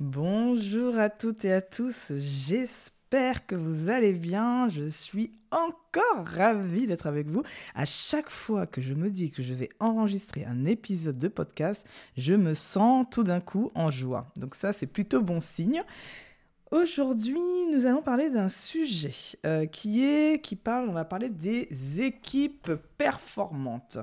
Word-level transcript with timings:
Bonjour 0.00 0.96
à 0.96 1.10
toutes 1.10 1.44
et 1.44 1.52
à 1.52 1.60
tous, 1.60 2.12
j'espère 2.14 3.46
que 3.46 3.56
vous 3.56 3.90
allez 3.90 4.12
bien, 4.12 4.68
je 4.68 4.84
suis 4.84 5.32
encore 5.50 6.24
ravie 6.24 6.86
d'être 6.86 7.08
avec 7.08 7.26
vous. 7.26 7.42
À 7.74 7.84
chaque 7.84 8.30
fois 8.30 8.68
que 8.68 8.80
je 8.80 8.94
me 8.94 9.10
dis 9.10 9.32
que 9.32 9.42
je 9.42 9.54
vais 9.54 9.70
enregistrer 9.80 10.44
un 10.44 10.66
épisode 10.66 11.18
de 11.18 11.26
podcast, 11.26 11.84
je 12.16 12.34
me 12.34 12.54
sens 12.54 13.06
tout 13.10 13.24
d'un 13.24 13.40
coup 13.40 13.72
en 13.74 13.90
joie. 13.90 14.30
Donc 14.36 14.54
ça 14.54 14.72
c'est 14.72 14.86
plutôt 14.86 15.20
bon 15.20 15.40
signe. 15.40 15.82
Aujourd'hui, 16.70 17.66
nous 17.72 17.84
allons 17.84 18.02
parler 18.02 18.30
d'un 18.30 18.48
sujet 18.48 19.36
euh, 19.46 19.66
qui 19.66 20.04
est 20.04 20.40
qui 20.40 20.54
parle, 20.54 20.88
on 20.88 20.92
va 20.92 21.06
parler 21.06 21.28
des 21.28 21.66
équipes 22.00 22.70
performantes. 22.98 23.98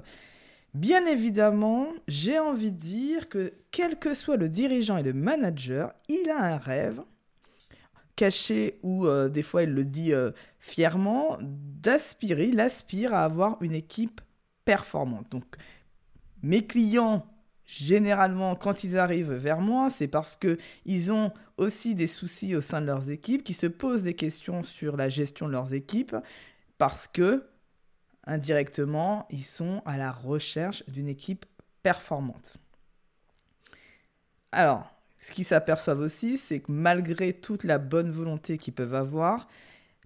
Bien 0.76 1.06
évidemment, 1.06 1.88
j'ai 2.10 2.38
envie 2.38 2.74
de 2.74 2.78
dire 2.78 3.30
que 3.30 3.54
quel 3.72 3.98
que 3.98 4.14
soit 4.14 4.36
le 4.36 4.50
dirigeant 4.50 4.98
et 4.98 5.04
le 5.04 5.14
manager, 5.14 5.94
il 6.10 6.30
a 6.30 6.38
un 6.38 6.58
rêve, 6.58 7.02
caché 8.18 8.78
ou 8.84 9.08
euh, 9.08 9.30
des 9.30 9.42
fois 9.42 9.64
il 9.64 9.70
le 9.70 9.86
dit 9.86 10.12
euh, 10.12 10.32
fièrement, 10.60 11.38
d'aspirer, 11.40 12.48
il 12.50 12.60
aspire 12.60 13.14
à 13.14 13.24
avoir 13.24 13.58
une 13.62 13.72
équipe 13.72 14.20
performante. 14.66 15.32
Donc 15.32 15.46
mes 16.44 16.68
clients, 16.68 17.26
généralement, 17.66 18.58
quand 18.58 18.84
ils 18.84 18.98
arrivent 18.98 19.32
vers 19.32 19.62
moi, 19.62 19.90
c'est 19.90 20.10
parce 20.10 20.36
qu'ils 20.36 21.12
ont 21.14 21.32
aussi 21.56 21.96
des 21.96 22.08
soucis 22.08 22.54
au 22.54 22.60
sein 22.60 22.82
de 22.82 22.88
leurs 22.88 23.10
équipes, 23.10 23.46
qui 23.46 23.54
se 23.54 23.68
posent 23.68 24.04
des 24.04 24.16
questions 24.16 24.62
sur 24.62 24.98
la 24.98 25.08
gestion 25.08 25.48
de 25.48 25.54
leurs 25.54 25.74
équipes, 25.74 26.18
parce 26.78 27.08
que 27.08 27.46
indirectement, 28.26 29.28
ils 29.30 29.44
sont 29.44 29.82
à 29.86 29.98
la 29.98 30.12
recherche 30.12 30.84
d'une 30.88 31.08
équipe 31.08 31.46
performante. 31.84 32.58
Alors, 34.52 34.96
ce 35.18 35.32
qu'ils 35.32 35.46
s'aperçoivent 35.46 36.00
aussi, 36.00 36.38
c'est 36.38 36.60
que 36.60 36.72
malgré 36.72 37.34
toute 37.34 37.64
la 37.64 37.78
bonne 37.78 38.12
volonté 38.12 38.58
qu'ils 38.58 38.74
peuvent 38.74 38.96
avoir, 38.96 39.48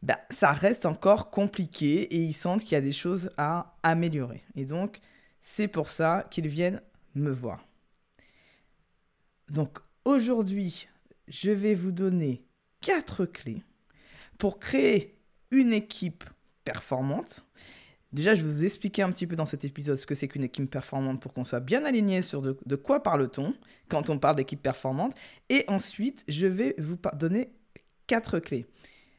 bah, 0.01 0.19
ça 0.29 0.51
reste 0.51 0.85
encore 0.85 1.29
compliqué 1.29 2.03
et 2.03 2.17
ils 2.17 2.33
sentent 2.33 2.61
qu'il 2.61 2.71
y 2.71 2.75
a 2.75 2.81
des 2.81 2.93
choses 2.93 3.31
à 3.37 3.75
améliorer. 3.83 4.43
Et 4.55 4.65
donc, 4.65 4.99
c'est 5.41 5.67
pour 5.67 5.89
ça 5.89 6.25
qu'ils 6.31 6.47
viennent 6.47 6.81
me 7.15 7.31
voir. 7.31 7.65
Donc, 9.49 9.79
aujourd'hui, 10.05 10.87
je 11.27 11.51
vais 11.51 11.75
vous 11.75 11.91
donner 11.91 12.43
quatre 12.81 13.25
clés 13.25 13.63
pour 14.37 14.59
créer 14.59 15.19
une 15.51 15.73
équipe 15.73 16.23
performante 16.63 17.45
Déjà, 18.11 18.33
je 18.33 18.41
vais 18.41 18.49
vous 18.49 18.65
expliquer 18.65 19.03
un 19.03 19.11
petit 19.11 19.27
peu 19.27 19.35
dans 19.35 19.45
cet 19.45 19.65
épisode 19.65 19.95
ce 19.95 20.07
que 20.07 20.15
c'est 20.15 20.27
qu'une 20.27 20.43
équipe 20.43 20.69
performante 20.69 21.21
pour 21.21 21.31
qu'on 21.31 21.43
soit 21.43 21.59
bien 21.59 21.85
aligné 21.85 22.23
sur 22.23 22.41
de, 22.41 22.75
quoi 22.75 23.03
parle-t-on 23.03 23.53
quand 23.87 24.09
on 24.09 24.17
parle 24.17 24.35
d'équipe 24.35 24.61
performante. 24.61 25.13
Et 25.49 25.63
ensuite, 25.67 26.23
je 26.27 26.47
vais 26.47 26.75
vous 26.79 26.97
donner 27.13 27.51
quatre 28.07 28.39
clés. 28.39 28.65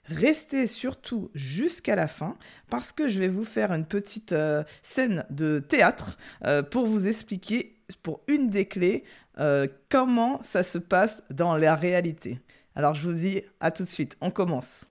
Restez 0.06 0.66
surtout 0.66 1.30
jusqu'à 1.34 1.94
la 1.94 2.08
fin 2.08 2.36
parce 2.68 2.90
que 2.90 3.06
je 3.06 3.20
vais 3.20 3.28
vous 3.28 3.44
faire 3.44 3.72
une 3.72 3.86
petite 3.86 4.32
euh, 4.32 4.64
scène 4.82 5.24
de 5.30 5.60
théâtre 5.60 6.18
euh, 6.44 6.64
pour 6.64 6.86
vous 6.86 7.06
expliquer 7.06 7.76
pour 8.02 8.22
une 8.26 8.48
des 8.48 8.66
clés 8.66 9.04
euh, 9.38 9.68
comment 9.88 10.40
ça 10.42 10.64
se 10.64 10.78
passe 10.78 11.22
dans 11.30 11.56
la 11.56 11.76
réalité. 11.76 12.40
Alors 12.74 12.94
je 12.94 13.08
vous 13.08 13.14
dis 13.14 13.42
à 13.60 13.70
tout 13.70 13.84
de 13.84 13.88
suite, 13.88 14.16
on 14.20 14.30
commence. 14.30 14.90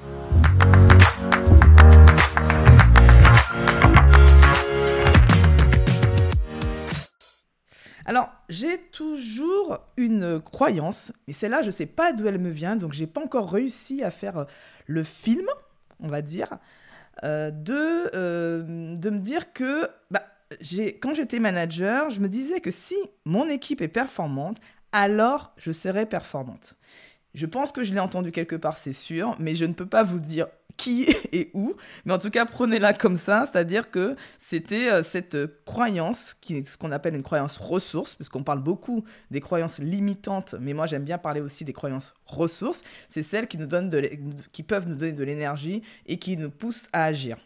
Une 10.11 10.39
croyance, 10.39 11.11
mais 11.27 11.33
celle-là, 11.33 11.61
je 11.61 11.67
ne 11.67 11.71
sais 11.71 11.85
pas 11.85 12.13
d'où 12.13 12.27
elle 12.27 12.39
me 12.39 12.49
vient, 12.49 12.75
donc 12.75 12.93
j'ai 12.93 13.07
pas 13.07 13.21
encore 13.21 13.51
réussi 13.51 14.03
à 14.03 14.11
faire 14.11 14.37
euh, 14.39 14.45
le 14.87 15.03
film, 15.03 15.47
on 15.99 16.07
va 16.07 16.21
dire, 16.21 16.57
euh, 17.23 17.51
de, 17.51 18.09
euh, 18.15 18.95
de 18.95 19.09
me 19.09 19.19
dire 19.19 19.53
que 19.53 19.87
bah, 20.09 20.23
quand 21.01 21.13
j'étais 21.13 21.39
manager, 21.39 22.09
je 22.09 22.19
me 22.19 22.27
disais 22.27 22.61
que 22.61 22.71
si 22.71 22.95
mon 23.25 23.47
équipe 23.47 23.81
est 23.81 23.87
performante, 23.87 24.57
alors 24.91 25.53
je 25.57 25.71
serai 25.71 26.05
performante. 26.05 26.75
Je 27.33 27.45
pense 27.45 27.71
que 27.71 27.83
je 27.83 27.93
l'ai 27.93 27.99
entendu 27.99 28.31
quelque 28.31 28.57
part, 28.57 28.77
c'est 28.77 28.93
sûr, 28.93 29.35
mais 29.39 29.55
je 29.55 29.65
ne 29.65 29.73
peux 29.73 29.85
pas 29.85 30.03
vous 30.03 30.19
dire 30.19 30.47
qui 30.81 31.05
et 31.31 31.51
où. 31.53 31.75
Mais 32.05 32.13
en 32.13 32.17
tout 32.17 32.31
cas, 32.31 32.45
prenez-la 32.45 32.93
comme 32.93 33.17
ça, 33.17 33.47
c'est-à-dire 33.49 33.91
que 33.91 34.15
c'était 34.39 34.89
euh, 34.89 35.03
cette 35.03 35.37
croyance, 35.63 36.35
qui 36.41 36.57
est 36.57 36.67
ce 36.67 36.77
qu'on 36.77 36.91
appelle 36.91 37.15
une 37.15 37.23
croyance 37.23 37.57
ressource, 37.57 38.15
puisqu'on 38.15 38.43
parle 38.43 38.61
beaucoup 38.61 39.03
des 39.29 39.39
croyances 39.39 39.77
limitantes, 39.79 40.55
mais 40.59 40.73
moi 40.73 40.87
j'aime 40.87 41.03
bien 41.03 41.17
parler 41.17 41.41
aussi 41.41 41.63
des 41.63 41.73
croyances 41.73 42.13
ressources. 42.25 42.83
C'est 43.09 43.23
celles 43.23 43.47
qui, 43.47 43.57
nous 43.57 43.67
donnent 43.67 43.89
de 43.89 44.01
qui 44.51 44.63
peuvent 44.63 44.89
nous 44.89 44.95
donner 44.95 45.11
de 45.11 45.23
l'énergie 45.23 45.83
et 46.07 46.17
qui 46.17 46.35
nous 46.35 46.49
poussent 46.49 46.87
à 46.93 47.05
agir. 47.05 47.37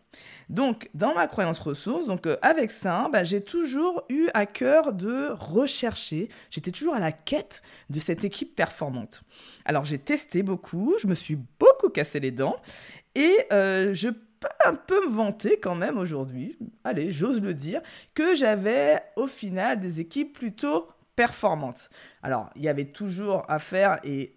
Donc, 0.49 0.89
dans 0.93 1.13
ma 1.13 1.27
croyance 1.27 1.59
ressource, 1.59 2.07
donc 2.07 2.25
euh, 2.25 2.37
avec 2.41 2.71
ça, 2.71 3.09
bah, 3.11 3.23
j'ai 3.23 3.41
toujours 3.41 4.03
eu 4.09 4.29
à 4.33 4.45
cœur 4.45 4.93
de 4.93 5.29
rechercher, 5.33 6.29
j'étais 6.51 6.71
toujours 6.71 6.93
à 6.93 6.99
la 6.99 7.11
quête 7.11 7.61
de 7.89 7.99
cette 7.99 8.23
équipe 8.23 8.55
performante. 8.55 9.23
Alors, 9.65 9.83
j'ai 9.83 9.97
testé 9.97 10.43
beaucoup, 10.43 10.95
je 11.01 11.07
me 11.07 11.15
suis 11.15 11.35
beaucoup 11.35 11.64
cassé 11.89 12.19
les 12.19 12.31
dents, 12.31 12.57
et 13.15 13.35
euh, 13.51 13.93
je 13.93 14.09
peux 14.09 14.47
un 14.65 14.75
peu 14.75 15.07
me 15.07 15.11
vanter 15.11 15.59
quand 15.59 15.75
même 15.75 15.97
aujourd'hui, 15.97 16.57
allez, 16.83 17.09
j'ose 17.09 17.41
le 17.41 17.53
dire, 17.53 17.81
que 18.13 18.35
j'avais 18.35 19.01
au 19.15 19.27
final 19.27 19.79
des 19.79 19.99
équipes 19.99 20.33
plutôt 20.33 20.89
performantes. 21.15 21.89
Alors, 22.21 22.49
il 22.55 22.63
y 22.63 22.67
avait 22.67 22.85
toujours 22.85 23.43
à 23.49 23.59
faire 23.59 23.99
et 24.03 24.35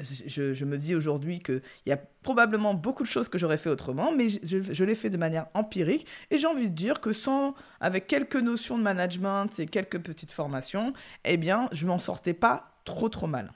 je, 0.00 0.64
me 0.64 0.78
dis 0.78 0.94
aujourd'hui 0.94 1.40
qu'il 1.40 1.62
y 1.86 1.92
a 1.92 1.98
probablement 2.22 2.74
beaucoup 2.74 3.02
de 3.02 3.08
choses 3.08 3.28
que 3.28 3.38
j'aurais 3.38 3.56
fait 3.56 3.70
autrement, 3.70 4.12
mais 4.12 4.28
je, 4.28 4.84
l'ai 4.84 4.94
fait 4.94 5.10
de 5.10 5.16
manière 5.16 5.46
empirique 5.54 6.06
et 6.30 6.38
j'ai 6.38 6.46
envie 6.46 6.68
de 6.68 6.74
dire 6.74 7.00
que 7.00 7.12
sans, 7.12 7.54
avec 7.80 8.06
quelques 8.06 8.36
notions 8.36 8.78
de 8.78 8.82
management 8.82 9.58
et 9.58 9.66
quelques 9.66 10.00
petites 10.00 10.30
formations, 10.30 10.92
eh 11.24 11.36
bien, 11.36 11.68
je 11.72 11.86
m'en 11.86 11.98
sortais 11.98 12.34
pas 12.34 12.72
trop 12.84 13.08
trop 13.08 13.26
mal. 13.26 13.52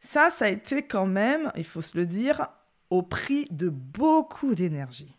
Ça, 0.00 0.30
ça 0.30 0.46
a 0.46 0.48
été 0.48 0.82
quand 0.82 1.06
même, 1.06 1.52
il 1.56 1.64
faut 1.64 1.82
se 1.82 1.96
le 1.96 2.06
dire, 2.06 2.48
au 2.88 3.02
prix 3.02 3.46
de 3.50 3.68
beaucoup 3.68 4.54
d'énergie, 4.54 5.14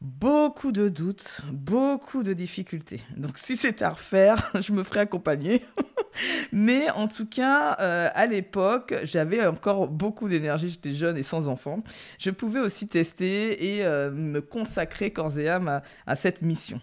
beaucoup 0.00 0.70
de 0.70 0.88
doutes, 0.88 1.40
beaucoup 1.50 2.22
de 2.22 2.34
difficultés. 2.34 3.00
Donc 3.16 3.38
si 3.38 3.56
c'était 3.56 3.84
à 3.84 3.90
refaire, 3.90 4.50
je 4.60 4.72
me 4.72 4.84
ferais 4.84 5.00
accompagner. 5.00 5.62
Mais 6.52 6.90
en 6.90 7.08
tout 7.08 7.26
cas, 7.26 7.76
euh, 7.80 8.08
à 8.14 8.26
l'époque, 8.26 8.94
j'avais 9.04 9.44
encore 9.46 9.88
beaucoup 9.88 10.28
d'énergie, 10.28 10.68
j'étais 10.68 10.94
jeune 10.94 11.16
et 11.16 11.22
sans 11.22 11.48
enfant. 11.48 11.82
Je 12.18 12.30
pouvais 12.30 12.60
aussi 12.60 12.88
tester 12.88 13.76
et 13.76 13.84
euh, 13.84 14.10
me 14.10 14.40
consacrer 14.40 15.10
corps 15.10 15.38
et 15.38 15.48
âme 15.48 15.80
à 16.06 16.16
cette 16.16 16.42
mission. 16.42 16.80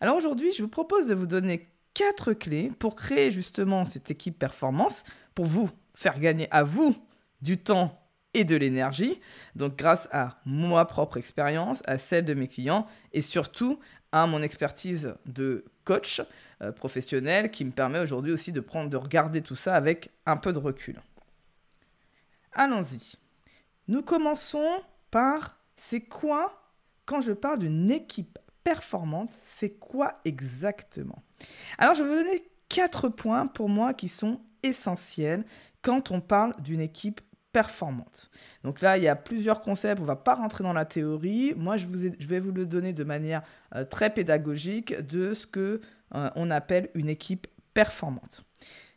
Alors 0.00 0.16
aujourd'hui, 0.16 0.52
je 0.52 0.62
vous 0.62 0.68
propose 0.68 1.06
de 1.06 1.14
vous 1.14 1.26
donner 1.26 1.68
quatre 1.94 2.32
clés 2.32 2.70
pour 2.78 2.94
créer 2.94 3.30
justement 3.30 3.84
cette 3.84 4.10
équipe 4.10 4.38
performance, 4.38 5.04
pour 5.34 5.46
vous 5.46 5.70
faire 6.00 6.18
gagner 6.18 6.48
à 6.50 6.64
vous 6.64 6.96
du 7.42 7.58
temps 7.58 8.02
et 8.32 8.44
de 8.44 8.56
l'énergie. 8.56 9.20
Donc 9.54 9.76
grâce 9.76 10.08
à 10.12 10.40
ma 10.46 10.86
propre 10.86 11.18
expérience, 11.18 11.82
à 11.84 11.98
celle 11.98 12.24
de 12.24 12.32
mes 12.32 12.48
clients 12.48 12.86
et 13.12 13.20
surtout 13.20 13.78
à 14.10 14.26
mon 14.26 14.40
expertise 14.40 15.14
de 15.26 15.66
coach 15.84 16.22
euh, 16.62 16.72
professionnel 16.72 17.50
qui 17.50 17.66
me 17.66 17.70
permet 17.70 17.98
aujourd'hui 17.98 18.32
aussi 18.32 18.50
de 18.50 18.60
prendre 18.60 18.88
de 18.88 18.96
regarder 18.96 19.42
tout 19.42 19.56
ça 19.56 19.74
avec 19.74 20.10
un 20.24 20.38
peu 20.38 20.54
de 20.54 20.58
recul. 20.58 20.98
Allons-y. 22.52 23.16
Nous 23.86 24.00
commençons 24.00 24.82
par 25.10 25.58
c'est 25.76 26.00
quoi 26.00 26.62
quand 27.04 27.20
je 27.20 27.32
parle 27.32 27.58
d'une 27.58 27.90
équipe 27.90 28.38
performante, 28.64 29.30
c'est 29.58 29.78
quoi 29.78 30.18
exactement? 30.24 31.22
Alors 31.76 31.94
je 31.94 32.02
vais 32.02 32.08
vous 32.08 32.24
donner 32.24 32.42
quatre 32.70 33.10
points 33.10 33.46
pour 33.46 33.68
moi 33.68 33.92
qui 33.92 34.08
sont 34.08 34.40
essentiels 34.62 35.44
quand 35.82 36.10
on 36.10 36.20
parle 36.20 36.54
d'une 36.60 36.80
équipe 36.80 37.20
performante. 37.52 38.30
Donc 38.62 38.80
là, 38.80 38.96
il 38.96 39.02
y 39.02 39.08
a 39.08 39.16
plusieurs 39.16 39.60
concepts, 39.60 39.98
on 39.98 40.04
ne 40.04 40.08
va 40.08 40.16
pas 40.16 40.34
rentrer 40.34 40.62
dans 40.62 40.72
la 40.72 40.84
théorie. 40.84 41.52
Moi, 41.56 41.76
je, 41.76 41.86
vais 41.86 42.40
vous 42.40 42.52
le 42.52 42.66
donner 42.66 42.92
de 42.92 43.04
manière 43.04 43.42
euh, 43.74 43.84
très 43.84 44.10
pédagogique 44.10 44.94
de 45.06 45.34
ce 45.34 45.46
que 45.46 45.80
euh, 46.14 46.30
on 46.36 46.50
appelle 46.50 46.90
une 46.94 47.08
équipe 47.08 47.46
performante. 47.74 48.44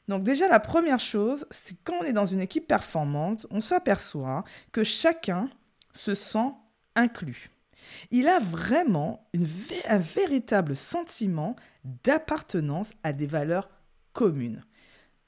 Donc 0.07 0.24
déjà, 0.24 0.47
la 0.47 0.59
première 0.59 1.00
chose, 1.00 1.45
c'est 1.50 1.77
quand 1.83 1.95
on 2.01 2.03
est 2.03 2.13
dans 2.13 2.25
une 2.25 2.41
équipe 2.41 2.68
performante, 2.68 3.47
on 3.50 3.62
s'aperçoit 3.62 4.44
que 4.71 4.83
chacun 4.83 5.50
se 5.94 6.13
sent 6.13 6.51
inclus. 6.95 7.50
Il 8.12 8.27
a 8.27 8.39
vraiment 8.39 9.27
un 9.88 10.00
véritable 10.00 10.75
sentiment 10.75 11.56
d'appartenance 12.03 12.91
à 13.03 13.13
des 13.13 13.27
valeurs 13.27 13.69
communes. 14.13 14.63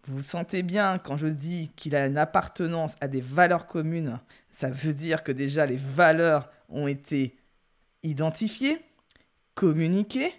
Vous 0.07 0.21
sentez 0.21 0.61
bien 0.61 0.99
quand 0.99 1.17
je 1.17 1.27
dis 1.27 1.71
qu'il 1.75 1.95
a 1.95 2.05
une 2.05 2.17
appartenance 2.17 2.93
à 3.01 3.07
des 3.07 3.21
valeurs 3.21 3.65
communes, 3.65 4.19
ça 4.51 4.69
veut 4.69 4.93
dire 4.93 5.23
que 5.23 5.31
déjà 5.31 5.65
les 5.65 5.77
valeurs 5.77 6.49
ont 6.69 6.87
été 6.87 7.35
identifiées, 8.03 8.79
communiquées, 9.55 10.31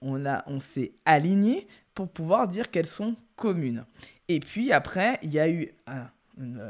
on, 0.00 0.24
on 0.46 0.60
s'est 0.60 0.92
aligné 1.04 1.68
pour 1.94 2.08
pouvoir 2.08 2.48
dire 2.48 2.70
qu'elles 2.70 2.86
sont 2.86 3.14
communes. 3.36 3.84
Et 4.28 4.40
puis 4.40 4.72
après, 4.72 5.18
il 5.22 5.30
y 5.30 5.40
a 5.40 5.48
eu 5.48 5.72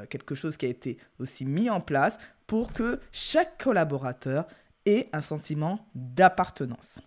quelque 0.09 0.35
chose 0.35 0.57
qui 0.57 0.67
a 0.67 0.69
été 0.69 0.99
aussi 1.19 1.45
mis 1.45 1.69
en 1.71 1.81
place 1.81 2.19
pour 2.47 2.73
que 2.73 3.01
chaque 3.13 3.63
collaborateur 3.63 4.47
ait 4.87 5.09
un 5.13 5.21
sentiment 5.21 5.87
d'appartenance. 5.95 7.01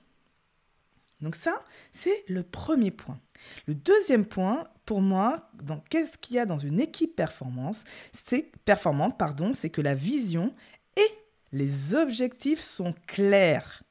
Donc 1.22 1.36
ça, 1.36 1.64
c'est 1.92 2.24
le 2.28 2.44
premier 2.44 2.92
point. 2.92 3.20
Le 3.68 3.76
deuxième 3.76 4.26
point, 4.26 4.68
pour 4.86 5.02
moi, 5.02 5.50
dans 5.62 5.80
qu'est-ce 5.90 6.18
qu'il 6.18 6.36
y 6.36 6.40
a 6.40 6.46
dans 6.46 6.58
une 6.58 6.80
équipe 6.80 7.16
performance, 7.16 7.84
c'est 8.28 8.52
performante, 8.66 9.18
pardon, 9.18 9.54
c'est 9.54 9.70
que 9.70 9.82
la 9.82 9.96
vision 9.96 10.54
et 10.98 11.08
les 11.52 11.96
objectifs 11.96 12.62
sont 12.62 12.94
clairs 13.08 13.84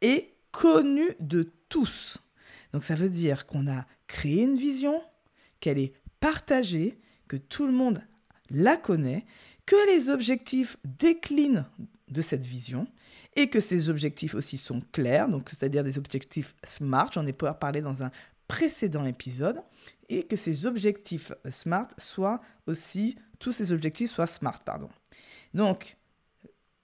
et 0.00 0.34
connus 0.50 1.14
de 1.20 1.52
tous. 1.68 2.18
Donc 2.72 2.84
ça 2.84 2.94
veut 2.94 3.08
dire 3.08 3.46
qu'on 3.46 3.66
a 3.66 3.86
créé 4.06 4.42
une 4.42 4.56
vision, 4.56 5.02
qu'elle 5.60 5.78
est 5.78 5.94
partagée, 6.20 6.98
que 7.28 7.36
tout 7.36 7.66
le 7.66 7.72
monde 7.72 8.02
la 8.50 8.76
connaît, 8.76 9.26
que 9.66 9.76
les 9.86 10.10
objectifs 10.10 10.76
déclinent 10.84 11.66
de 12.08 12.22
cette 12.22 12.44
vision 12.44 12.86
et 13.34 13.48
que 13.48 13.60
ces 13.60 13.88
objectifs 13.88 14.34
aussi 14.34 14.58
sont 14.58 14.80
clairs, 14.92 15.28
donc 15.28 15.48
c'est-à-dire 15.48 15.84
des 15.84 15.98
objectifs 15.98 16.54
SMART, 16.64 17.10
j'en 17.12 17.26
ai 17.26 17.32
parlé 17.32 17.80
dans 17.80 18.02
un 18.02 18.10
précédent 18.48 19.06
épisode, 19.06 19.62
et 20.08 20.24
que 20.24 20.36
ces 20.36 20.66
objectifs 20.66 21.32
SMART 21.48 21.88
soient 21.96 22.40
aussi, 22.66 23.16
tous 23.38 23.52
ces 23.52 23.72
objectifs 23.72 24.10
soient 24.10 24.26
SMART, 24.26 24.60
pardon. 24.64 24.90
Donc, 25.54 25.96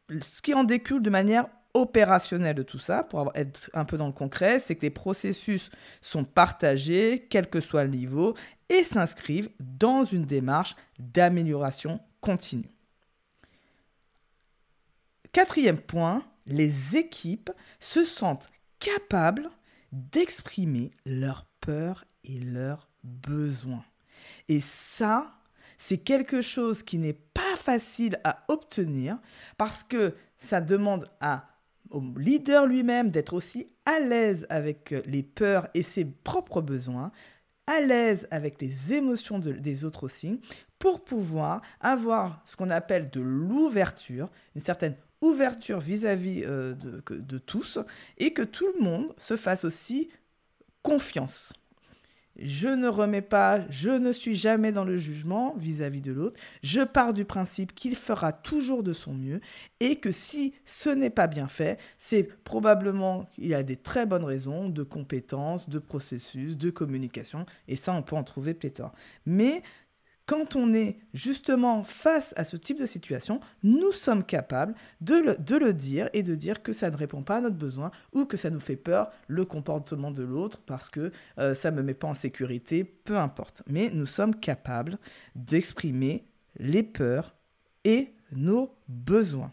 ce 0.08 0.40
qui 0.40 0.54
en 0.54 0.64
découle 0.64 1.02
de 1.02 1.10
manière 1.10 1.46
opérationnelle 1.74 2.56
de 2.56 2.62
tout 2.62 2.78
ça, 2.78 3.04
pour 3.04 3.30
être 3.34 3.70
un 3.74 3.84
peu 3.84 3.98
dans 3.98 4.06
le 4.06 4.12
concret, 4.12 4.58
c'est 4.58 4.74
que 4.74 4.82
les 4.82 4.90
processus 4.90 5.70
sont 6.00 6.24
partagés, 6.24 7.26
quel 7.28 7.50
que 7.50 7.60
soit 7.60 7.84
le 7.84 7.90
niveau, 7.90 8.34
et 8.70 8.84
s'inscrivent 8.84 9.50
dans 9.60 10.04
une 10.04 10.24
démarche 10.24 10.76
d'amélioration 10.98 12.00
continue. 12.20 12.70
Quatrième 15.32 15.78
point, 15.78 16.24
les 16.48 16.96
équipes 16.96 17.50
se 17.78 18.04
sentent 18.04 18.48
capables 18.80 19.48
d'exprimer 19.92 20.90
leurs 21.06 21.44
peurs 21.60 22.04
et 22.24 22.38
leurs 22.38 22.90
besoins. 23.04 23.84
Et 24.48 24.60
ça, 24.60 25.38
c'est 25.78 25.98
quelque 25.98 26.40
chose 26.40 26.82
qui 26.82 26.98
n'est 26.98 27.12
pas 27.12 27.56
facile 27.56 28.20
à 28.24 28.44
obtenir 28.48 29.18
parce 29.56 29.84
que 29.84 30.14
ça 30.36 30.60
demande 30.60 31.06
à, 31.20 31.48
au 31.90 32.02
leader 32.16 32.66
lui-même 32.66 33.10
d'être 33.10 33.34
aussi 33.34 33.68
à 33.86 34.00
l'aise 34.00 34.46
avec 34.50 34.94
les 35.06 35.22
peurs 35.22 35.68
et 35.74 35.82
ses 35.82 36.04
propres 36.04 36.60
besoins, 36.60 37.12
à 37.66 37.80
l'aise 37.80 38.26
avec 38.30 38.60
les 38.60 38.94
émotions 38.94 39.38
des 39.38 39.84
autres 39.84 40.04
aussi, 40.04 40.40
pour 40.78 41.04
pouvoir 41.04 41.60
avoir 41.80 42.40
ce 42.44 42.56
qu'on 42.56 42.70
appelle 42.70 43.10
de 43.10 43.20
l'ouverture, 43.20 44.30
une 44.54 44.60
certaine 44.60 44.96
ouverture 45.20 45.81
vis-à-vis 45.81 46.43
euh, 46.44 46.75
de, 46.75 47.38
tous 47.38 47.79
et 48.19 48.32
que 48.32 48.43
tout 48.43 48.69
le 48.79 48.85
monde 48.85 49.15
se 49.19 49.37
fasse 49.37 49.65
aussi 49.65 50.09
confiance. 50.82 51.53
Je 52.41 52.69
ne 52.69 52.87
remets 52.87 53.23
pas, 53.23 53.69
je 53.69 53.91
ne 53.91 54.12
suis 54.12 54.37
jamais 54.37 54.70
dans 54.70 54.85
le 54.85 54.97
jugement 54.97 55.56
vis-à-vis 55.56 56.00
de 56.00 56.12
l'autre. 56.12 56.41
Je 56.62 56.82
pars 56.82 57.12
du 57.12 57.25
principe 57.25 57.75
qu'il 57.75 57.97
fera 57.97 58.32
toujours 58.32 58.85
de 58.85 58.93
son 58.93 59.12
mieux 59.12 59.41
et 59.81 59.97
que 59.97 60.12
si 60.12 60.55
ce 60.65 60.88
n'est 60.88 61.11
pas 61.11 61.26
bien 61.26 61.49
fait, 61.49 61.81
c'est 61.99 62.23
probablement 62.44 63.29
y 63.38 63.55
a 63.55 63.65
des 63.65 63.76
très 63.76 64.06
bonnes 64.06 64.25
raisons 64.25 64.69
de 64.69 64.85
compétences, 64.85 65.69
de 65.69 65.81
processus, 65.81 66.56
de 66.56 66.70
communication 66.70 67.44
et 67.67 67.75
ça 67.75 67.93
on 67.93 68.03
peut 68.03 68.15
en 68.15 68.23
trouver 68.23 68.55
pléthore. 68.55 68.93
Mais 69.26 69.65
quand 70.28 70.56
on 70.56 70.75
est 70.75 70.98
justement 71.14 71.82
face 71.82 72.34
à 72.36 72.44
ce 72.44 72.58
type 72.58 72.78
de 72.78 72.84
situation, 72.84 73.40
nous 73.62 73.92
sommes 73.92 74.22
capables 74.22 74.75
de 75.00 75.14
le, 75.14 75.72
dire 75.72 76.10
et 76.12 76.22
de 76.22 76.34
dire 76.34 76.62
que 76.62 76.75
ça 76.75 76.90
ne 76.90 76.96
répond 76.96 77.22
pas 77.22 77.36
à 77.36 77.40
notre 77.40 77.56
besoin 77.56 77.90
ou 78.12 78.26
que 78.26 78.36
ça 78.36 78.50
nous 78.50 78.60
fait 78.60 78.76
peur 78.76 79.10
le 79.26 79.46
comportement 79.46 80.10
de 80.10 80.22
l'autre 80.22 80.60
parce 80.66 80.90
que 80.90 81.12
euh, 81.38 81.54
ça 81.54 81.70
ne 81.70 81.78
me 81.78 81.82
met 81.82 81.94
pas 81.94 82.08
en 82.08 82.14
sécurité, 82.14 82.84
peu 82.84 83.16
importe. 83.16 83.62
Mais 83.69 83.88
nous 83.90 84.04
sommes 84.04 84.34
capables 84.34 84.98
d'exprimer 85.34 86.26
les 86.58 86.82
peurs 86.82 87.34
et 87.84 88.12
nos 88.31 88.70
besoins. 88.86 89.52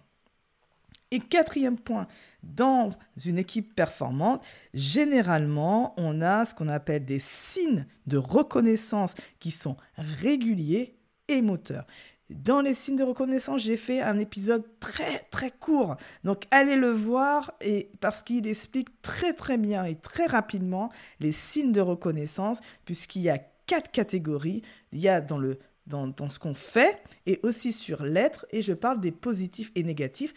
Et 1.11 1.19
quatrième 1.19 1.79
point, 1.79 2.07
dans 2.43 2.89
une 3.25 3.37
équipe 3.37 3.75
performante, 3.75 4.43
généralement, 4.73 5.93
on 5.97 6.21
a 6.21 6.45
ce 6.45 6.53
qu'on 6.53 6.67
appelle 6.67 7.05
des 7.05 7.19
signes 7.19 7.85
de 8.07 8.17
reconnaissance 8.17 9.13
qui 9.39 9.51
sont 9.51 9.77
réguliers 9.97 10.97
et 11.27 11.41
moteurs. 11.41 11.85
Dans 12.31 12.61
les 12.61 12.73
signes 12.73 12.95
de 12.95 13.03
reconnaissance, 13.03 13.61
j'ai 13.61 13.77
fait 13.77 14.01
un 14.01 14.17
épisode 14.17 14.63
très 14.79 15.19
très 15.29 15.51
court. 15.51 15.95
Donc 16.23 16.45
allez 16.49 16.75
le 16.75 16.89
voir 16.89 17.53
et 17.61 17.91
parce 17.99 18.23
qu'il 18.23 18.47
explique 18.47 18.99
très 19.03 19.33
très 19.33 19.57
bien 19.57 19.85
et 19.85 19.95
très 19.95 20.25
rapidement 20.25 20.91
les 21.19 21.31
signes 21.31 21.71
de 21.71 21.81
reconnaissance 21.81 22.61
puisqu'il 22.83 23.21
y 23.21 23.29
a 23.29 23.37
quatre 23.67 23.91
catégories. 23.91 24.63
Il 24.91 24.99
y 24.99 25.07
a 25.07 25.21
dans 25.21 25.37
le 25.37 25.59
dans, 25.85 26.07
dans 26.07 26.29
ce 26.29 26.39
qu'on 26.39 26.55
fait 26.55 26.99
et 27.27 27.39
aussi 27.43 27.71
sur 27.71 28.03
l'être 28.03 28.47
et 28.49 28.63
je 28.63 28.73
parle 28.73 28.99
des 28.99 29.11
positifs 29.11 29.71
et 29.75 29.83
négatifs 29.83 30.33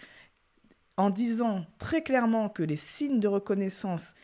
en 0.98 1.10
disant 1.10 1.64
très 1.78 2.02
clairement 2.02 2.48
que 2.48 2.62
les 2.62 2.76
signes 2.76 3.20
de 3.20 3.28
reconnaissance 3.28 4.14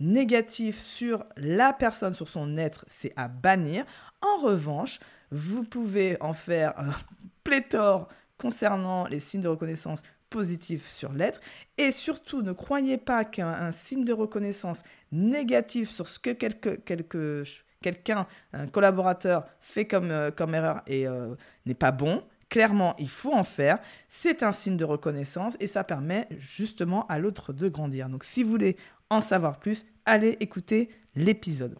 négatifs 0.00 0.80
sur 0.80 1.24
la 1.36 1.72
personne, 1.72 2.14
sur 2.14 2.28
son 2.28 2.56
être, 2.56 2.84
c'est 2.88 3.12
à 3.16 3.28
bannir. 3.28 3.84
En 4.22 4.42
revanche, 4.42 4.98
vous 5.30 5.62
pouvez 5.62 6.16
en 6.20 6.32
faire 6.32 6.76
un 6.78 6.90
pléthore 7.44 8.08
concernant 8.38 9.06
les 9.06 9.20
signes 9.20 9.42
de 9.42 9.48
reconnaissance 9.48 10.02
positifs 10.30 10.88
sur 10.88 11.12
l'être. 11.12 11.40
Et 11.76 11.92
surtout, 11.92 12.42
ne 12.42 12.52
croyez 12.52 12.96
pas 12.96 13.26
qu'un 13.26 13.70
signe 13.70 14.04
de 14.04 14.14
reconnaissance 14.14 14.82
négatif 15.12 15.90
sur 15.90 16.08
ce 16.08 16.18
que 16.18 16.30
quelqu'un, 16.30 18.26
un 18.54 18.66
collaborateur, 18.68 19.44
fait 19.60 19.86
comme, 19.86 20.10
euh, 20.10 20.30
erreur 20.52 20.80
et 20.86 21.06
euh, 21.06 21.34
n'est 21.66 21.74
pas 21.74 21.92
bon. 21.92 22.24
Clairement, 22.52 22.94
il 22.98 23.08
faut 23.08 23.32
en 23.32 23.44
faire. 23.44 23.78
C'est 24.10 24.42
un 24.42 24.52
signe 24.52 24.76
de 24.76 24.84
reconnaissance 24.84 25.56
et 25.58 25.66
ça 25.66 25.84
permet 25.84 26.28
justement 26.32 27.06
à 27.06 27.18
l'autre 27.18 27.54
de 27.54 27.66
grandir. 27.66 28.10
Donc 28.10 28.24
si 28.24 28.42
vous 28.42 28.50
voulez 28.50 28.76
en 29.08 29.22
savoir 29.22 29.58
plus, 29.58 29.86
allez 30.04 30.36
écouter 30.38 30.90
l'épisode. 31.14 31.78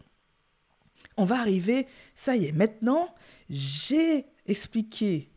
On 1.15 1.25
va 1.25 1.39
arriver, 1.39 1.85
ça 2.15 2.35
y 2.35 2.45
est, 2.45 2.53
maintenant, 2.53 3.13
j'ai 3.51 4.25
expliqué 4.47 5.29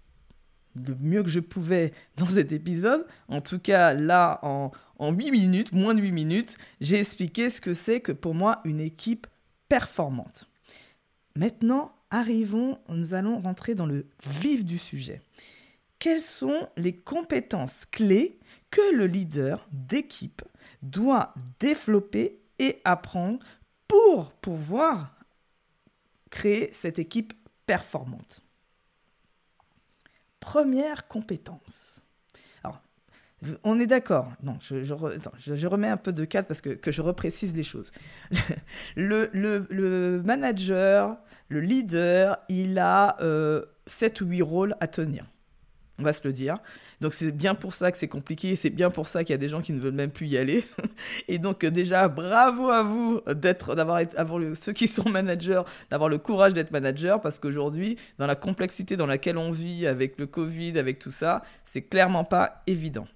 le 0.75 0.95
mieux 1.03 1.23
que 1.23 1.29
je 1.29 1.41
pouvais 1.41 1.93
dans 2.17 2.29
cet 2.29 2.51
épisode, 2.53 3.07
en 3.29 3.43
tout 3.43 3.59
cas 3.59 3.93
là 3.93 4.39
en, 4.41 4.71
en 4.99 5.13
8 5.13 5.33
minutes, 5.33 5.73
moins 5.73 5.93
de 5.93 6.01
8 6.01 6.13
minutes, 6.13 6.57
j'ai 6.81 6.99
expliqué 6.99 7.51
ce 7.51 7.61
que 7.61 7.75
c'est 7.75 8.01
que 8.01 8.13
pour 8.13 8.35
moi 8.35 8.63
une 8.65 8.81
équipe 8.81 9.27
performante. 9.69 10.49
Maintenant, 11.35 11.93
arrivons, 12.11 12.79
nous 12.89 13.15
allons 13.15 13.39
rentrer 13.39 13.75
dans 13.75 13.87
le 13.87 14.07
vif 14.25 14.65
du 14.65 14.79
sujet. 14.79 15.23
Quelles 15.99 16.23
sont 16.23 16.69
les 16.77 16.97
compétences 16.97 17.85
clés 17.91 18.39
que 18.71 18.95
le 18.95 19.07
leader 19.07 19.67
d'équipe 19.73 20.43
doit 20.83 21.35
développer 21.59 22.41
et 22.59 22.81
apprendre 22.85 23.45
pour 23.89 24.33
pouvoir 24.33 25.15
créer 26.31 26.73
cette 26.73 26.99
équipe 26.99 27.33
performante? 27.67 28.43
Première 30.41 31.09
compétence 31.09 32.06
on 33.65 33.79
est 33.79 33.87
d'accord. 33.87 34.33
Non, 34.43 34.57
je, 34.61 35.67
remets 35.67 35.89
un 35.89 35.97
peu 35.97 36.13
de 36.13 36.25
cadre 36.25 36.49
parce 36.49 36.61
que, 36.61 36.91
je 36.91 37.03
reprécise 37.03 37.55
les 37.55 37.63
choses. 37.63 37.93
Le, 38.97 40.23
manager, 40.25 41.17
le 41.49 41.61
leader, 41.61 42.39
il 42.49 42.79
a 42.79 43.17
euh, 43.21 43.65
7 43.87 44.21
ou 44.21 44.27
8 44.27 44.43
rôles 44.43 44.77
à 44.81 44.87
tenir. 44.87 45.25
on 45.99 46.03
va 46.03 46.13
se 46.13 46.27
le 46.27 46.33
dire. 46.33 46.59
Donc 47.01 47.13
c'est 47.13 47.31
bien 47.31 47.55
pour 47.55 47.75
ça 47.75 47.93
que 47.93 47.99
c'est 47.99 48.09
compliqué, 48.09 48.57
c'est 48.57 48.71
bien 48.71 48.91
pour 48.91 49.07
ça 49.07 49.23
qu'il 49.23 49.35
y 49.35 49.35
a 49.35 49.39
des 49.39 49.49
gens 49.49 49.61
qui 49.61 49.73
ne 49.73 49.81
veulent 49.81 49.95
même 49.95 50.11
plus 50.11 50.27
y 50.27 50.39
aller. 50.39 50.65
Et 51.29 51.39
donc 51.39 51.65
déjà, 51.65 52.09
bravo 52.09 52.71
à 52.71 52.83
vous 52.83 53.21
d'être, 53.35 53.75
d'avoir, 53.75 54.01
ceux 54.55 54.73
qui 54.73 54.89
sont 54.89 55.09
managers, 55.09 55.63
d'avoir 55.91 56.09
le 56.09 56.19
courage 56.19 56.55
d'être 56.55 56.71
manager, 56.71 57.21
parce 57.21 57.39
qu'aujourd'hui, 57.39 57.97
dans 58.19 58.27
la 58.27 58.35
complexité 58.35 58.97
dans 58.97 59.07
laquelle 59.07 59.37
on 59.37 59.51
vit, 59.51 59.87
avec 59.87 60.19
le 60.19 60.27
Covid, 60.27 60.79
avec 60.79 60.99
tout 60.99 61.11
ça, 61.11 61.43
c'est 61.65 61.83
clairement 61.83 62.25
pas 62.25 62.63
évident. 62.67 63.07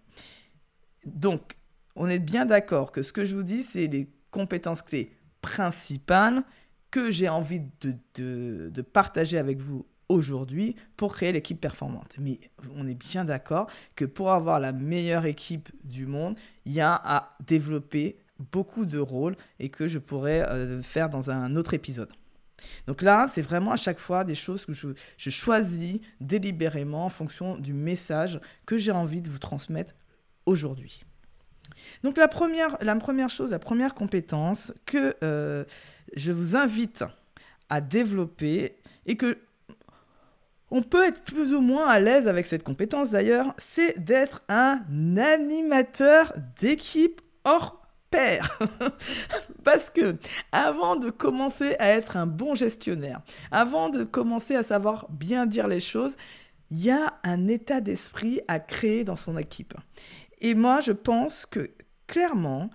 Donc, 1.07 1.57
on 1.97 2.09
est 2.09 2.19
bien 2.19 2.47
d'accord 2.47 2.93
que 2.93 3.03
ce 3.03 3.13
que 3.13 3.25
je 3.25 3.35
vous 3.35 3.43
dis, 3.43 3.63
c'est 3.63 3.87
les 3.87 4.09
compétences 4.31 4.83
clés 4.83 5.13
principales 5.43 6.43
que 6.91 7.11
j'ai 7.11 7.29
envie 7.29 7.63
de, 7.81 8.83
partager 8.83 9.39
avec 9.39 9.61
vous 9.61 9.87
aujourd'hui 10.09 10.75
pour 10.97 11.15
créer 11.15 11.33
l'équipe 11.33 11.61
performante. 11.61 12.17
Mais 12.19 12.41
on 12.77 12.87
est 12.87 12.95
bien 12.95 13.25
d'accord 13.25 13.71
que 13.95 14.05
pour 14.05 14.33
avoir 14.33 14.59
la 14.59 14.73
meilleure 14.73 15.27
équipe 15.27 15.71
du 15.85 16.07
monde, 16.07 16.37
il 16.65 16.73
y 16.73 16.81
a 16.81 16.95
à 16.95 17.37
développer 17.47 18.19
beaucoup 18.53 18.87
de 18.87 18.99
rôles 18.99 19.37
et 19.61 19.69
que 19.69 19.87
je 19.87 19.99
pourrais 19.99 20.43
euh, 20.49 20.83
faire 20.83 21.11
dans 21.11 21.31
un 21.31 21.55
autre 21.55 21.75
épisode. 21.75 22.11
Donc 22.87 23.03
là, 23.03 23.27
c'est 23.33 23.43
vraiment 23.43 23.73
à 23.73 23.77
chaque 23.77 23.99
fois 23.99 24.25
des 24.25 24.35
choses 24.35 24.67
que 24.67 24.73
je 24.73 25.31
choisis 25.31 26.01
délibérément 26.21 27.07
en 27.07 27.09
fonction 27.09 27.57
du 27.57 27.73
message 27.73 28.41
que 28.67 28.77
j'ai 28.77 28.93
envie 28.93 29.23
de 29.23 29.31
vous 29.31 29.39
transmettre 29.39 29.95
aujourd'hui. 30.47 31.05
Donc 32.03 32.17
la 32.17 32.29
première, 32.29 32.77
la 32.81 32.97
première 32.97 33.29
chose, 33.29 33.51
la 33.51 33.59
première 33.59 33.95
compétence 33.95 34.73
que 34.87 35.17
euh, 35.23 35.65
je 36.15 36.33
vous 36.33 36.57
invite 36.57 37.05
à 37.69 37.81
développer 37.81 38.77
et 39.07 39.17
que 39.17 39.39
on 40.71 40.83
peut 40.83 41.05
être 41.05 41.23
plus 41.23 41.53
ou 41.53 41.61
moins 41.61 41.89
à 41.89 41.99
l'aise 41.99 42.29
avec 42.29 42.47
cette 42.47 42.63
compétence 42.63 43.11
d'ailleurs, 43.11 43.55
c'est 43.59 43.99
d'être 43.99 44.43
un 44.49 44.81
animateur 45.17 46.33
d'équipe 46.61 47.21
hors 47.45 47.81
pair. 48.11 48.59
Parce 49.65 49.91
que 49.91 50.17
avant 50.53 50.97
de 50.97 51.11
commencer 51.11 51.77
à 51.79 51.89
être 51.89 52.17
un 52.17 52.27
bon 52.27 52.55
gestionnaire, 52.55 53.21
avant 53.51 53.89
de 53.89 54.05
commencer 54.05 54.55
à 54.55 54.63
savoir 54.63 55.07
bien 55.11 55.47
dire 55.47 55.69
les 55.69 55.81
choses, 55.81 56.17
il 56.71 56.85
y 56.85 56.91
a 56.91 57.15
un 57.25 57.49
état 57.49 57.81
d'esprit 57.81 58.41
à 58.47 58.61
créer 58.61 59.03
dans 59.05 59.17
son 59.17 59.37
équipe. 59.37 59.75
Et 60.41 60.55
moi, 60.55 60.81
je 60.81 60.93
pense 60.93 61.47
que 61.47 61.71
clairement, 62.07 62.71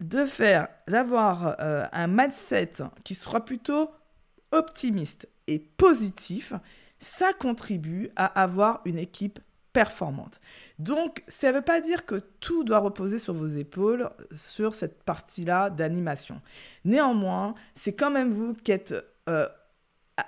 de 0.00 0.24
faire, 0.24 0.68
d'avoir 0.86 1.56
euh, 1.60 1.86
un 1.92 2.06
mindset 2.06 2.72
qui 3.04 3.14
sera 3.14 3.44
plutôt 3.44 3.90
optimiste 4.52 5.28
et 5.46 5.58
positif, 5.58 6.52
ça 6.98 7.32
contribue 7.32 8.10
à 8.16 8.26
avoir 8.26 8.80
une 8.84 8.98
équipe 8.98 9.40
performante. 9.72 10.40
Donc, 10.78 11.24
ça 11.26 11.50
ne 11.50 11.56
veut 11.56 11.62
pas 11.62 11.80
dire 11.80 12.06
que 12.06 12.22
tout 12.40 12.64
doit 12.64 12.78
reposer 12.78 13.18
sur 13.18 13.34
vos 13.34 13.46
épaules 13.46 14.08
sur 14.34 14.74
cette 14.74 15.02
partie-là 15.02 15.68
d'animation. 15.68 16.40
Néanmoins, 16.84 17.54
c'est 17.74 17.94
quand 17.94 18.10
même 18.10 18.30
vous 18.30 18.54
qui 18.54 18.70
êtes 18.72 18.94
euh, 19.28 19.48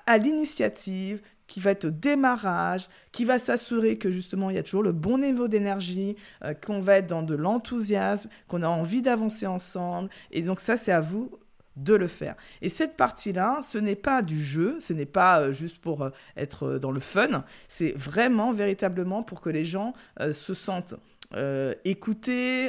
à 0.07 0.19
l'initiative, 0.19 1.23
qui 1.47 1.61
va 1.61 1.71
être 1.73 1.87
au 1.87 1.91
démarrage, 1.91 2.89
qui 3.13 3.25
va 3.25 3.39
s'assurer 3.39 3.99
que 3.99 4.11
justement 4.11 4.51
il 4.51 4.57
y 4.57 4.59
a 4.59 4.63
toujours 4.63 4.83
le 4.83 4.93
bon 4.93 5.19
niveau 5.19 5.49
d'énergie, 5.49 6.17
euh, 6.45 6.55
qu'on 6.55 6.81
va 6.81 6.97
être 6.97 7.07
dans 7.07 7.23
de 7.23 7.35
l'enthousiasme, 7.35 8.29
qu'on 8.49 8.63
a 8.63 8.69
envie 8.69 9.03
d'avancer 9.03 9.47
ensemble. 9.47 10.11
Et 10.31 10.43
donc 10.43 10.61
ça, 10.61 10.77
c'est 10.77 10.93
à 10.93 11.01
vous 11.01 11.31
de 11.77 11.95
le 11.95 12.07
faire. 12.07 12.37
Et 12.63 12.71
cette 12.71 12.97
partie-là, 12.97 13.61
ce 13.63 13.77
n'est 13.77 13.97
pas 13.97 14.23
du 14.23 14.43
jeu, 14.43 14.79
ce 14.81 14.95
n'est 14.95 15.05
pas 15.05 15.41
euh, 15.41 15.53
juste 15.53 15.79
pour 15.79 16.03
euh, 16.03 16.11
être 16.37 16.79
dans 16.79 16.91
le 16.91 17.01
fun, 17.01 17.45
c'est 17.69 17.95
vraiment 17.97 18.53
véritablement 18.53 19.23
pour 19.23 19.41
que 19.41 19.51
les 19.51 19.65
gens 19.65 19.93
se 20.33 20.55
sentent 20.55 20.95
écoutés, 21.85 22.69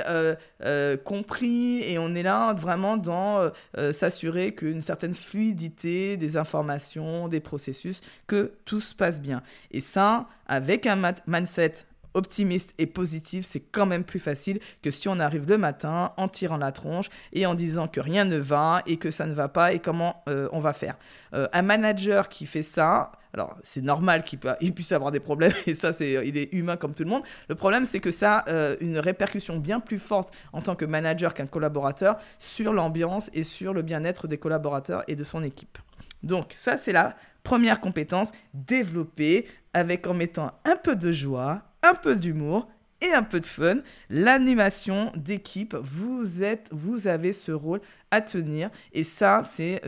compris, 1.03 1.81
et 1.83 1.97
on 1.99 2.15
est 2.15 2.23
là 2.23 2.53
vraiment 2.53 2.97
dans 2.97 3.51
s'assurer 3.91 4.53
qu'une 4.55 4.81
certaine 4.81 5.13
fluidité 5.13 6.17
des 6.17 6.37
informations, 6.37 7.27
des 7.27 7.39
processus, 7.39 8.01
que 8.25 8.53
tout 8.65 8.79
se 8.79 8.95
passe 8.95 9.21
bien. 9.21 9.43
Et 9.71 9.81
ça, 9.81 10.27
avec 10.47 10.85
un 10.85 11.13
mindset 11.27 11.73
optimiste 12.17 12.73
et 12.77 12.87
positif, 12.87 13.45
c'est 13.47 13.59
quand 13.59 13.85
même 13.85 14.03
plus 14.03 14.19
facile 14.19 14.59
que 14.81 14.91
si 14.91 15.07
on 15.07 15.19
arrive 15.19 15.47
le 15.47 15.57
matin 15.57 16.11
en 16.17 16.27
tirant 16.27 16.57
la 16.57 16.71
tronche 16.71 17.09
et 17.31 17.45
en 17.45 17.53
disant 17.53 17.87
que 17.87 17.99
rien 18.01 18.25
ne 18.25 18.37
va 18.37 18.81
et 18.87 18.97
que 18.97 19.11
ça 19.11 19.25
ne 19.25 19.33
va 19.33 19.47
pas 19.47 19.71
et 19.71 19.79
comment 19.79 20.23
euh, 20.27 20.49
on 20.51 20.59
va 20.59 20.73
faire. 20.73 20.97
Euh, 21.33 21.47
un 21.53 21.61
manager 21.61 22.27
qui 22.27 22.47
fait 22.47 22.63
ça, 22.63 23.11
alors 23.33 23.55
c'est 23.61 23.83
normal 23.83 24.23
qu'il 24.23 24.73
puisse 24.73 24.91
avoir 24.91 25.11
des 25.11 25.19
problèmes 25.19 25.53
et 25.67 25.75
ça 25.75 25.93
c'est 25.93 26.27
il 26.27 26.37
est 26.37 26.51
humain 26.53 26.75
comme 26.75 26.93
tout 26.93 27.03
le 27.03 27.09
monde. 27.09 27.23
Le 27.49 27.55
problème 27.55 27.85
c'est 27.85 27.99
que 27.99 28.11
ça 28.11 28.39
a 28.39 28.49
euh, 28.49 28.75
une 28.81 28.97
répercussion 28.97 29.57
bien 29.57 29.79
plus 29.79 29.99
forte 29.99 30.35
en 30.53 30.61
tant 30.61 30.75
que 30.75 30.85
manager 30.85 31.33
qu'un 31.35 31.45
collaborateur 31.45 32.17
sur 32.39 32.73
l'ambiance 32.73 33.29
et 33.33 33.43
sur 33.43 33.73
le 33.73 33.83
bien-être 33.83 34.27
des 34.27 34.39
collaborateurs 34.39 35.03
et 35.07 35.15
de 35.15 35.23
son 35.23 35.43
équipe. 35.43 35.77
Donc 36.23 36.53
ça 36.55 36.77
c'est 36.77 36.93
la 36.93 37.15
première 37.43 37.79
compétence 37.79 38.31
développée 38.53 39.47
avec 39.73 40.07
en 40.07 40.13
mettant 40.13 40.51
un 40.65 40.75
peu 40.75 40.95
de 40.95 41.11
joie, 41.11 41.61
un 41.83 41.95
peu 41.95 42.15
d'humour 42.15 42.67
et 43.01 43.13
un 43.13 43.23
peu 43.23 43.39
de 43.39 43.45
fun. 43.45 43.79
L'animation 44.09 45.11
d'équipe, 45.15 45.75
vous 45.75 46.43
êtes, 46.43 46.67
vous 46.71 47.07
avez 47.07 47.33
ce 47.33 47.51
rôle 47.51 47.81
à 48.11 48.21
tenir. 48.21 48.69
Et 48.93 49.03
ça, 49.03 49.43
c'est 49.43 49.81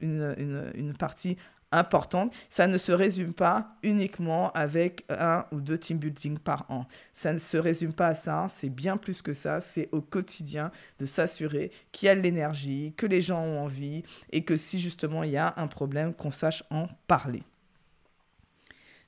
une, 0.00 0.92
partie 0.98 1.36
importante. 1.72 2.34
Ça 2.50 2.66
ne 2.66 2.76
se 2.76 2.92
résume 2.92 3.32
pas 3.32 3.76
uniquement 3.82 4.52
avec 4.52 5.04
un 5.08 5.46
ou 5.52 5.60
deux 5.60 5.78
team 5.78 5.98
building 5.98 6.38
par 6.38 6.66
an. 6.68 6.86
Ça 7.14 7.32
ne 7.32 7.38
se 7.38 7.56
résume 7.56 7.94
pas 7.94 8.08
à 8.08 8.14
ça, 8.14 8.46
c'est 8.54 8.68
bien 8.68 8.98
plus 8.98 9.22
que 9.22 9.32
ça. 9.32 9.62
C'est 9.62 9.88
au 9.90 10.02
quotidien 10.02 10.70
de 10.98 11.06
s'assurer 11.06 11.72
qu'il 11.90 12.06
y 12.06 12.08
a 12.10 12.14
de 12.14 12.20
l'énergie, 12.20 12.92
que 12.96 13.06
les 13.06 13.22
gens 13.22 13.40
ont 13.40 13.64
envie 13.64 14.02
et 14.30 14.44
que 14.44 14.56
si 14.56 14.78
justement 14.78 15.22
il 15.22 15.30
y 15.30 15.38
a 15.38 15.54
un 15.56 15.66
problème, 15.66 16.14
qu'on 16.14 16.30
sache 16.30 16.62
en 16.70 16.88
parler. 17.06 17.42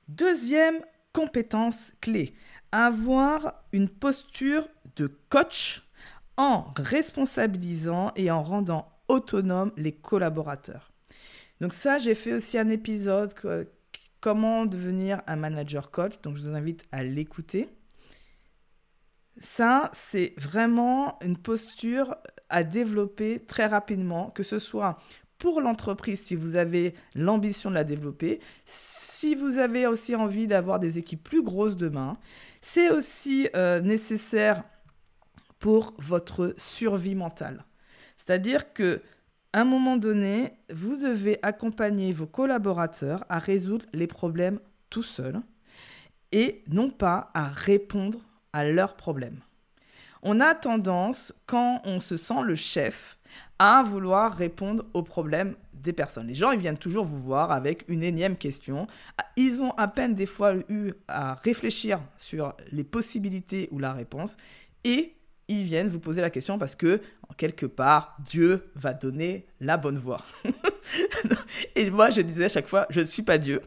Deuxième 0.07 0.81
compétence 1.15 1.93
clé, 2.01 2.35
avoir 2.73 3.63
une 3.71 3.87
posture 3.87 4.67
de 4.97 5.07
coach 5.29 5.87
en 6.35 6.73
responsabilisant 6.75 8.11
et 8.17 8.29
en 8.29 8.43
rendant 8.43 8.91
autonomes 9.07 9.71
les 9.77 9.93
collaborateurs. 9.93 10.91
Donc 11.61 11.71
ça, 11.71 11.99
j'ai 11.99 12.15
fait 12.15 12.33
aussi 12.33 12.57
un 12.57 12.67
épisode 12.67 13.33
comment 14.19 14.65
devenir 14.65 15.21
un 15.25 15.37
manager 15.37 15.89
coach, 15.89 16.19
donc 16.21 16.35
je 16.35 16.41
vous 16.41 16.53
invite 16.53 16.83
à 16.91 17.01
l'écouter. 17.01 17.69
Ça, 19.39 19.89
c'est 19.93 20.33
vraiment 20.37 21.17
une 21.21 21.37
posture 21.37 22.17
à 22.49 22.65
développer 22.65 23.39
très 23.39 23.67
rapidement, 23.67 24.31
que 24.31 24.43
ce 24.43 24.59
soit 24.59 24.97
pour 25.37 25.61
l'entreprise 25.61 26.21
si 26.21 26.35
vous 26.35 26.55
avez 26.55 26.93
l'ambition 27.13 27.69
de 27.69 27.75
la 27.75 27.83
développer, 27.83 28.39
si 28.65 29.35
vous 29.35 29.57
avez 29.57 29.87
aussi 29.87 30.15
envie 30.15 30.47
d'avoir 30.47 30.79
des 30.79 30.97
équipes 30.97 31.23
plus 31.23 31.43
grosses 31.43 31.75
demain, 31.75 32.17
c'est 32.61 32.89
aussi 32.89 33.49
euh, 33.55 33.81
nécessaire 33.81 34.63
pour 35.59 35.93
votre 35.97 36.53
survie 36.57 37.15
mentale. 37.15 37.65
C'est-à-dire 38.17 38.73
que 38.73 39.01
un 39.53 39.63
moment 39.63 39.95
donné, 39.95 40.51
vous 40.69 40.97
devez 40.97 41.39
accompagner 41.41 42.11
vos 42.11 42.27
collaborateurs 42.27 43.23
à 43.29 43.39
résoudre 43.39 43.85
les 43.93 44.07
problèmes 44.07 44.59
tout 44.89 45.03
seuls 45.03 45.39
et 46.33 46.61
non 46.69 46.89
pas 46.89 47.29
à 47.33 47.47
répondre 47.47 48.19
à 48.51 48.65
leurs 48.65 48.97
problèmes. 48.97 49.39
On 50.27 50.39
a 50.39 50.55
tendance, 50.55 51.33
quand 51.45 51.81
on 51.85 51.99
se 51.99 52.17
sent 52.17 52.41
le 52.43 52.55
chef, 52.55 53.19
à 53.59 53.83
vouloir 53.83 54.35
répondre 54.35 54.83
aux 54.95 55.03
problèmes 55.03 55.55
des 55.75 55.93
personnes. 55.93 56.25
Les 56.25 56.33
gens, 56.33 56.49
ils 56.49 56.59
viennent 56.59 56.79
toujours 56.79 57.05
vous 57.05 57.21
voir 57.21 57.51
avec 57.51 57.85
une 57.89 58.01
énième 58.01 58.35
question. 58.35 58.87
Ils 59.37 59.61
ont 59.61 59.69
à 59.77 59.87
peine 59.87 60.15
des 60.15 60.25
fois 60.25 60.55
eu 60.67 60.93
à 61.07 61.35
réfléchir 61.35 62.01
sur 62.17 62.55
les 62.71 62.83
possibilités 62.83 63.69
ou 63.71 63.77
la 63.77 63.93
réponse. 63.93 64.35
Et 64.83 65.13
ils 65.47 65.63
viennent 65.63 65.89
vous 65.89 65.99
poser 65.99 66.21
la 66.21 66.31
question 66.31 66.57
parce 66.57 66.75
que, 66.75 67.01
en 67.29 67.35
quelque 67.35 67.67
part, 67.67 68.17
Dieu 68.25 68.71
va 68.73 68.95
donner 68.95 69.45
la 69.59 69.77
bonne 69.77 69.99
voie. 69.99 70.21
et 71.75 71.89
moi, 71.89 72.09
je 72.09 72.21
disais 72.21 72.45
à 72.45 72.49
chaque 72.49 72.67
fois, 72.67 72.85
je 72.89 72.99
ne 72.99 73.05
suis 73.05 73.23
pas 73.23 73.37
Dieu. 73.37 73.61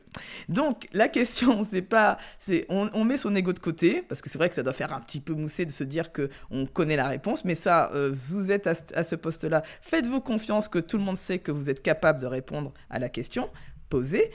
Donc, 0.49 0.89
la 0.93 1.09
question, 1.09 1.65
c'est 1.71 1.83
pas, 1.83 2.19
c'est, 2.39 2.67
on, 2.69 3.05
met 3.05 3.17
son 3.17 3.35
ego 3.35 3.53
de 3.53 3.59
côté, 3.59 4.03
parce 4.03 4.23
que 4.23 4.29
c'est 4.29 4.39
vrai 4.39 4.49
que 4.49 4.55
ça 4.55 4.63
doit 4.63 4.73
faire 4.73 4.93
un 4.93 5.01
petit 5.01 5.21
peu 5.21 5.35
mousser 5.35 5.65
de 5.65 5.71
se 5.71 5.85
dire 5.85 6.13
que 6.13 6.29
on 6.51 6.67
connaît 6.67 6.97
la 6.97 7.09
réponse, 7.09 7.45
mais 7.45 7.55
ça, 7.55 7.91
euh, 7.95 8.13
vous 8.29 8.51
êtes 8.51 8.67
à, 8.67 9.05
ce 9.05 9.15
poste-là. 9.15 9.63
Faites-vous 9.83 10.21
confiance 10.21 10.69
que 10.69 10.79
tout 10.79 10.99
le 10.99 11.05
monde 11.05 11.19
sait 11.19 11.39
que 11.39 11.53
vous 11.53 11.71
êtes 11.71 11.83
capable 11.83 12.21
de 12.21 12.27
répondre 12.27 12.73
à 12.91 12.99
la 12.99 13.09
question 13.09 13.51
posée. 13.89 14.31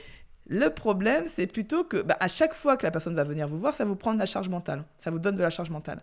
Le 0.46 0.68
problème, 0.68 1.24
c'est 1.26 1.46
plutôt 1.46 1.84
que 1.84 2.02
bah, 2.02 2.16
à 2.20 2.28
chaque 2.28 2.54
fois 2.54 2.76
que 2.76 2.84
la 2.84 2.90
personne 2.90 3.14
va 3.14 3.24
venir 3.24 3.48
vous 3.48 3.58
voir, 3.58 3.74
ça 3.74 3.84
vous 3.84 3.96
prend 3.96 4.12
de 4.12 4.18
la 4.18 4.26
charge 4.26 4.48
mentale. 4.48 4.84
Ça 4.98 5.10
vous 5.10 5.18
donne 5.18 5.36
de 5.36 5.42
la 5.42 5.50
charge 5.50 5.70
mentale. 5.70 6.02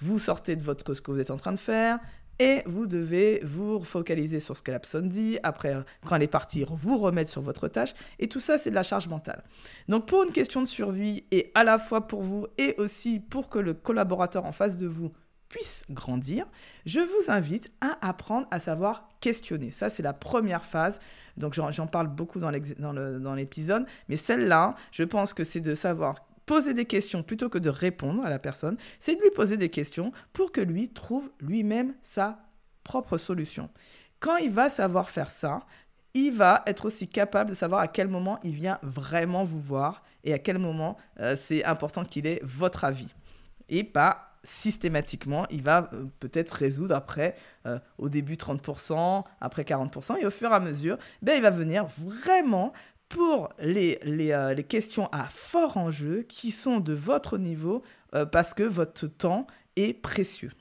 Vous 0.00 0.18
sortez 0.18 0.56
de 0.56 0.62
votre 0.62 0.94
ce 0.94 1.00
que 1.00 1.10
vous 1.10 1.20
êtes 1.20 1.30
en 1.30 1.36
train 1.36 1.52
de 1.52 1.58
faire, 1.58 1.98
et 2.38 2.62
vous 2.66 2.86
devez 2.86 3.40
vous 3.44 3.80
focaliser 3.80 4.40
sur 4.40 4.56
ce 4.56 4.62
que 4.62 4.70
la 4.70 4.78
personne 4.78 5.08
dit, 5.08 5.38
après, 5.42 5.74
euh, 5.74 5.82
quand 6.04 6.16
elle 6.16 6.22
est 6.22 6.28
partie, 6.28 6.64
vous 6.68 6.98
remettre 6.98 7.30
sur 7.30 7.42
votre 7.42 7.68
tâche, 7.68 7.94
et 8.18 8.28
tout 8.28 8.40
ça, 8.40 8.58
c'est 8.58 8.70
de 8.70 8.74
la 8.74 8.82
charge 8.82 9.08
mentale. 9.08 9.42
Donc 9.88 10.06
pour 10.06 10.22
une 10.24 10.32
question 10.32 10.60
de 10.60 10.66
survie, 10.66 11.24
et 11.30 11.50
à 11.54 11.64
la 11.64 11.78
fois 11.78 12.06
pour 12.06 12.22
vous, 12.22 12.46
et 12.58 12.74
aussi 12.78 13.20
pour 13.20 13.48
que 13.48 13.58
le 13.58 13.74
collaborateur 13.74 14.44
en 14.44 14.52
face 14.52 14.78
de 14.78 14.86
vous 14.86 15.12
puisse 15.48 15.84
grandir, 15.90 16.46
je 16.84 17.00
vous 17.00 17.30
invite 17.30 17.72
à 17.80 17.96
apprendre 18.06 18.46
à 18.50 18.60
savoir 18.60 19.08
questionner. 19.20 19.70
Ça, 19.70 19.88
c'est 19.88 20.02
la 20.02 20.12
première 20.12 20.64
phase. 20.64 20.98
Donc, 21.36 21.54
j'en 21.54 21.86
parle 21.86 22.08
beaucoup 22.08 22.40
dans 22.40 22.50
l'épisode. 23.34 23.86
Mais 24.08 24.16
celle-là, 24.16 24.74
je 24.90 25.04
pense 25.04 25.34
que 25.34 25.44
c'est 25.44 25.60
de 25.60 25.74
savoir 25.74 26.25
poser 26.46 26.72
des 26.72 26.86
questions 26.86 27.22
plutôt 27.22 27.48
que 27.48 27.58
de 27.58 27.68
répondre 27.68 28.24
à 28.24 28.30
la 28.30 28.38
personne. 28.38 28.76
C'est 28.98 29.16
de 29.16 29.20
lui 29.20 29.30
poser 29.30 29.56
des 29.56 29.68
questions 29.68 30.12
pour 30.32 30.52
que 30.52 30.60
lui 30.60 30.88
trouve 30.88 31.30
lui-même 31.40 31.94
sa 32.00 32.38
propre 32.84 33.18
solution. 33.18 33.68
Quand 34.20 34.36
il 34.36 34.50
va 34.50 34.70
savoir 34.70 35.10
faire 35.10 35.30
ça, 35.30 35.66
il 36.14 36.32
va 36.32 36.62
être 36.66 36.86
aussi 36.86 37.08
capable 37.08 37.50
de 37.50 37.54
savoir 37.54 37.80
à 37.80 37.88
quel 37.88 38.08
moment 38.08 38.38
il 38.42 38.54
vient 38.54 38.78
vraiment 38.82 39.44
vous 39.44 39.60
voir 39.60 40.02
et 40.24 40.32
à 40.32 40.38
quel 40.38 40.58
moment 40.58 40.96
euh, 41.20 41.36
c'est 41.38 41.62
important 41.64 42.04
qu'il 42.04 42.26
ait 42.26 42.40
votre 42.42 42.84
avis. 42.84 43.08
Et 43.68 43.84
pas 43.84 44.36
systématiquement, 44.46 45.46
il 45.50 45.62
va 45.62 45.90
euh, 45.92 46.06
peut-être 46.20 46.52
résoudre 46.52 46.94
après, 46.94 47.34
euh, 47.66 47.78
au 47.98 48.08
début 48.08 48.34
30%, 48.34 49.24
après 49.40 49.62
40%, 49.64 50.18
et 50.20 50.26
au 50.26 50.30
fur 50.30 50.50
et 50.50 50.54
à 50.54 50.60
mesure, 50.60 50.96
ben, 51.20 51.34
il 51.36 51.42
va 51.42 51.50
venir 51.50 51.86
vraiment 51.98 52.72
pour 53.08 53.50
les, 53.58 53.98
euh, 54.32 54.54
les, 54.54 54.64
questions 54.64 55.08
à 55.12 55.24
fort 55.24 55.76
enjeu 55.76 56.22
qui 56.22 56.50
sont 56.50 56.80
de 56.80 56.92
votre 56.92 57.38
niveau 57.38 57.82
parce 58.32 58.54
que 58.54 58.62
votre 58.62 59.06
temps 59.08 59.46
est 59.76 59.92
précieux. 59.92 60.52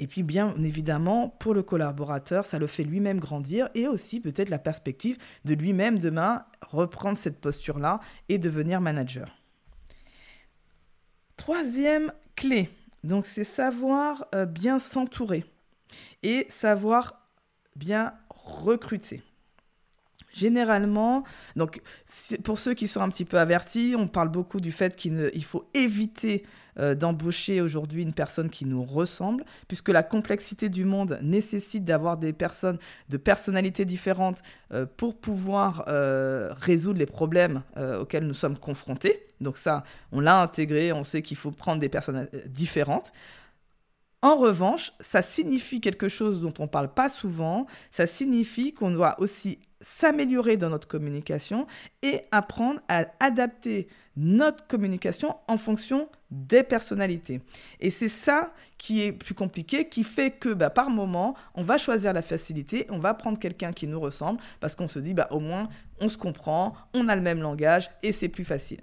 Et 0.00 0.06
puis 0.06 0.22
bien 0.22 0.54
évidemment, 0.62 1.28
pour 1.28 1.52
le 1.52 1.62
collaborateur, 1.62 2.46
ça 2.46 2.58
le 2.58 2.66
fait 2.66 2.84
lui-même 2.84 3.20
grandir 3.20 3.68
et 3.74 3.86
aussi 3.86 4.18
peut-être 4.18 4.48
la 4.48 4.58
perspective 4.58 5.18
de 5.44 5.52
lui-même 5.52 5.98
demain 5.98 6.46
reprendre 6.62 7.18
cette 7.18 7.38
posture-là 7.38 8.00
et 8.30 8.38
devenir 8.38 8.80
manager. 8.80 9.36
Troisième 11.36 12.14
clé, 12.34 12.70
donc 13.04 13.26
c'est 13.26 13.44
savoir 13.44 14.26
euh, 14.34 14.46
bien 14.46 14.78
s'entourer 14.78 15.44
et 16.22 16.46
savoir 16.48 17.28
bien 17.76 18.14
recruter. 18.30 19.22
Généralement, 20.32 21.24
donc 21.56 21.80
pour 22.44 22.58
ceux 22.58 22.74
qui 22.74 22.86
sont 22.86 23.00
un 23.00 23.08
petit 23.08 23.24
peu 23.24 23.38
avertis, 23.38 23.94
on 23.98 24.06
parle 24.06 24.28
beaucoup 24.28 24.60
du 24.60 24.70
fait 24.70 24.94
qu'il 24.94 25.44
faut 25.44 25.68
éviter 25.74 26.44
euh, 26.78 26.94
d'embaucher 26.94 27.60
aujourd'hui 27.60 28.02
une 28.02 28.12
personne 28.12 28.48
qui 28.48 28.64
nous 28.64 28.84
ressemble, 28.84 29.44
puisque 29.66 29.88
la 29.88 30.04
complexité 30.04 30.68
du 30.68 30.84
monde 30.84 31.18
nécessite 31.22 31.84
d'avoir 31.84 32.16
des 32.16 32.32
personnes 32.32 32.78
de 33.08 33.16
personnalités 33.16 33.84
différentes 33.84 34.40
euh, 34.72 34.86
pour 34.96 35.18
pouvoir 35.18 35.84
euh, 35.88 36.50
résoudre 36.60 36.98
les 36.98 37.06
problèmes 37.06 37.62
auxquels 37.76 38.26
nous 38.26 38.34
sommes 38.34 38.58
confrontés. 38.58 39.26
Donc 39.40 39.56
ça, 39.56 39.82
on 40.12 40.20
l'a 40.20 40.40
intégré, 40.40 40.92
on 40.92 41.02
sait 41.02 41.22
qu'il 41.22 41.36
faut 41.36 41.50
prendre 41.50 41.80
des 41.80 41.88
personnes 41.88 42.28
différentes. 42.46 43.12
En 44.22 44.36
revanche, 44.36 44.92
ça 45.00 45.22
signifie 45.22 45.80
quelque 45.80 46.08
chose 46.08 46.42
dont 46.42 46.52
on 46.58 46.64
ne 46.64 46.68
parle 46.68 46.92
pas 46.92 47.08
souvent, 47.08 47.66
ça 47.90 48.06
signifie 48.06 48.74
qu'on 48.74 48.90
doit 48.90 49.18
aussi 49.18 49.58
s'améliorer 49.80 50.56
dans 50.56 50.70
notre 50.70 50.88
communication 50.88 51.66
et 52.02 52.22
apprendre 52.30 52.80
à 52.88 53.06
adapter 53.20 53.88
notre 54.16 54.66
communication 54.66 55.36
en 55.48 55.56
fonction 55.56 56.08
des 56.30 56.62
personnalités. 56.62 57.40
Et 57.80 57.90
c'est 57.90 58.08
ça 58.08 58.52
qui 58.76 59.02
est 59.02 59.12
plus 59.12 59.34
compliqué, 59.34 59.88
qui 59.88 60.04
fait 60.04 60.32
que 60.32 60.50
bah, 60.50 60.70
par 60.70 60.90
moment, 60.90 61.34
on 61.54 61.62
va 61.62 61.78
choisir 61.78 62.12
la 62.12 62.22
facilité, 62.22 62.86
on 62.90 62.98
va 62.98 63.14
prendre 63.14 63.38
quelqu'un 63.38 63.72
qui 63.72 63.86
nous 63.86 64.00
ressemble, 64.00 64.40
parce 64.60 64.76
qu'on 64.76 64.88
se 64.88 64.98
dit, 64.98 65.14
bah, 65.14 65.28
au 65.30 65.40
moins, 65.40 65.68
on 66.00 66.08
se 66.08 66.18
comprend, 66.18 66.74
on 66.92 67.08
a 67.08 67.16
le 67.16 67.22
même 67.22 67.40
langage, 67.40 67.90
et 68.02 68.12
c'est 68.12 68.28
plus 68.28 68.44
facile. 68.44 68.82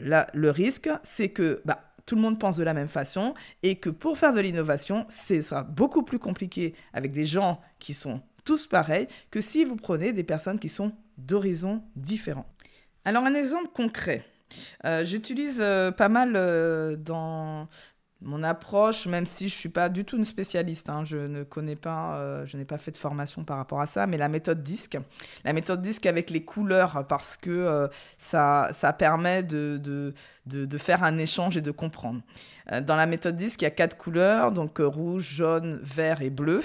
Là, 0.00 0.26
le 0.34 0.50
risque, 0.50 0.90
c'est 1.02 1.28
que 1.28 1.62
bah, 1.64 1.92
tout 2.04 2.16
le 2.16 2.20
monde 2.20 2.40
pense 2.40 2.56
de 2.56 2.64
la 2.64 2.74
même 2.74 2.88
façon, 2.88 3.34
et 3.62 3.76
que 3.76 3.90
pour 3.90 4.18
faire 4.18 4.32
de 4.32 4.40
l'innovation, 4.40 5.06
c'est 5.08 5.42
sera 5.42 5.62
beaucoup 5.62 6.02
plus 6.02 6.18
compliqué 6.18 6.74
avec 6.92 7.12
des 7.12 7.26
gens 7.26 7.60
qui 7.78 7.94
sont 7.94 8.20
tous 8.44 8.66
pareils 8.66 9.08
que 9.30 9.40
si 9.40 9.64
vous 9.64 9.76
prenez 9.76 10.12
des 10.12 10.24
personnes 10.24 10.58
qui 10.58 10.68
sont 10.68 10.92
d'horizons 11.18 11.82
différents. 11.96 12.46
Alors 13.04 13.24
un 13.24 13.34
exemple 13.34 13.68
concret. 13.72 14.24
Euh, 14.84 15.04
j'utilise 15.04 15.58
euh, 15.60 15.90
pas 15.90 16.08
mal 16.08 16.32
euh, 16.36 16.96
dans 16.96 17.68
mon 18.20 18.42
approche, 18.42 19.06
même 19.06 19.26
si 19.26 19.48
je 19.48 19.54
ne 19.54 19.58
suis 19.58 19.68
pas 19.68 19.90
du 19.90 20.04
tout 20.06 20.16
une 20.16 20.24
spécialiste, 20.24 20.88
hein, 20.88 21.04
je 21.04 21.18
ne 21.18 21.42
connais 21.42 21.76
pas, 21.76 22.46
je 22.46 22.56
n'ai 22.56 22.64
pas 22.64 22.78
fait 22.78 22.90
de 22.90 22.96
formation 22.96 23.44
par 23.44 23.58
rapport 23.58 23.82
à 23.82 23.86
ça, 23.86 24.06
mais 24.06 24.16
la 24.16 24.30
méthode 24.30 24.62
disque, 24.62 24.96
la 25.44 25.52
méthode 25.52 25.82
disque 25.82 26.06
avec 26.06 26.30
les 26.30 26.42
couleurs, 26.42 27.06
parce 27.06 27.36
que 27.36 27.90
ça, 28.16 28.70
ça 28.72 28.94
permet 28.94 29.42
de, 29.42 29.76
de, 29.76 30.14
de, 30.46 30.78
faire 30.78 31.04
un 31.04 31.18
échange 31.18 31.58
et 31.58 31.60
de 31.60 31.70
comprendre. 31.70 32.22
dans 32.80 32.96
la 32.96 33.04
méthode 33.04 33.36
disque, 33.36 33.60
il 33.60 33.64
y 33.64 33.68
a 33.68 33.70
quatre 33.70 33.98
couleurs, 33.98 34.52
donc 34.52 34.78
rouge, 34.78 35.34
jaune, 35.34 35.78
vert 35.82 36.22
et 36.22 36.30
bleu. 36.30 36.62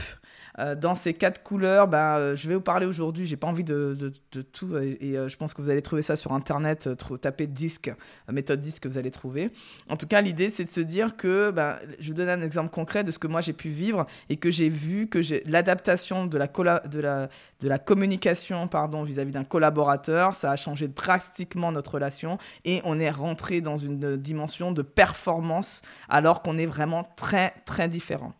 Euh, 0.59 0.75
dans 0.75 0.95
ces 0.95 1.13
quatre 1.13 1.41
couleurs, 1.41 1.87
ben, 1.87 2.17
euh, 2.17 2.35
je 2.35 2.47
vais 2.49 2.55
vous 2.55 2.61
parler 2.61 2.85
aujourd'hui. 2.85 3.25
J'ai 3.25 3.37
pas 3.37 3.47
envie 3.47 3.63
de, 3.63 4.11
tout 4.51 4.77
et, 4.77 5.17
euh, 5.17 5.29
je 5.29 5.37
pense 5.37 5.53
que 5.53 5.61
vous 5.61 5.69
allez 5.69 5.81
trouver 5.81 6.01
ça 6.01 6.15
sur 6.15 6.33
internet. 6.33 6.89
tapez 7.21 7.47
disque, 7.47 7.91
méthode 8.29 8.61
disque, 8.61 8.85
vous 8.85 8.97
allez 8.97 9.11
trouver. 9.11 9.51
En 9.89 9.95
tout 9.95 10.07
cas, 10.07 10.21
l'idée 10.21 10.49
c'est 10.49 10.65
de 10.65 10.69
se 10.69 10.81
dire 10.81 11.15
que, 11.15 11.51
ben, 11.51 11.77
je 11.99 12.09
vous 12.09 12.13
donne 12.13 12.29
un 12.29 12.41
exemple 12.41 12.69
concret 12.69 13.03
de 13.03 13.11
ce 13.11 13.19
que 13.19 13.27
moi 13.27 13.41
j'ai 13.41 13.53
pu 13.53 13.69
vivre 13.69 14.05
et 14.27 14.37
que 14.37 14.51
j'ai 14.51 14.69
vu 14.69 15.07
que 15.07 15.19
l'adaptation 15.49 16.25
de 16.25 16.37
la, 16.37 16.47
de, 16.47 16.99
la, 16.99 17.29
de 17.61 17.67
la 17.67 17.79
communication 17.79 18.67
pardon 18.67 19.03
vis-à-vis 19.03 19.31
d'un 19.31 19.45
collaborateur, 19.45 20.33
ça 20.33 20.51
a 20.51 20.55
changé 20.55 20.87
drastiquement 20.87 21.71
notre 21.71 21.93
relation 21.93 22.37
et 22.65 22.81
on 22.83 22.99
est 22.99 23.11
rentré 23.11 23.61
dans 23.61 23.77
une 23.77 24.17
dimension 24.17 24.71
de 24.71 24.81
performance 24.81 25.81
alors 26.09 26.41
qu'on 26.41 26.57
est 26.57 26.65
vraiment 26.65 27.03
très 27.15 27.53
très 27.65 27.87
différent. 27.87 28.33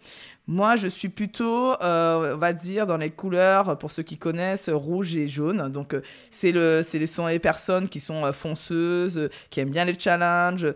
Moi, 0.52 0.78
je 0.78 0.88
suis 0.88 1.10
plutôt, 1.10 1.80
euh, 1.80 2.34
on 2.34 2.38
va 2.40 2.54
dire, 2.54 2.88
dans 2.88 2.98
les 2.98 3.12
couleurs, 3.12 3.78
pour 3.78 3.92
ceux 3.92 4.02
qui 4.02 4.18
connaissent, 4.18 4.68
rouge 4.68 5.16
et 5.16 5.28
jaune. 5.28 5.70
Donc, 5.70 5.94
euh, 5.94 6.02
c'est 6.32 6.52
le, 6.52 6.82
c'est 6.82 7.06
sont 7.06 7.28
les 7.28 7.38
personnes 7.38 7.88
qui 7.88 8.00
sont 8.00 8.26
euh, 8.26 8.32
fonceuses, 8.32 9.30
qui 9.52 9.60
aiment 9.60 9.70
bien 9.70 9.86
les 9.86 9.98
challenges, 10.00 10.74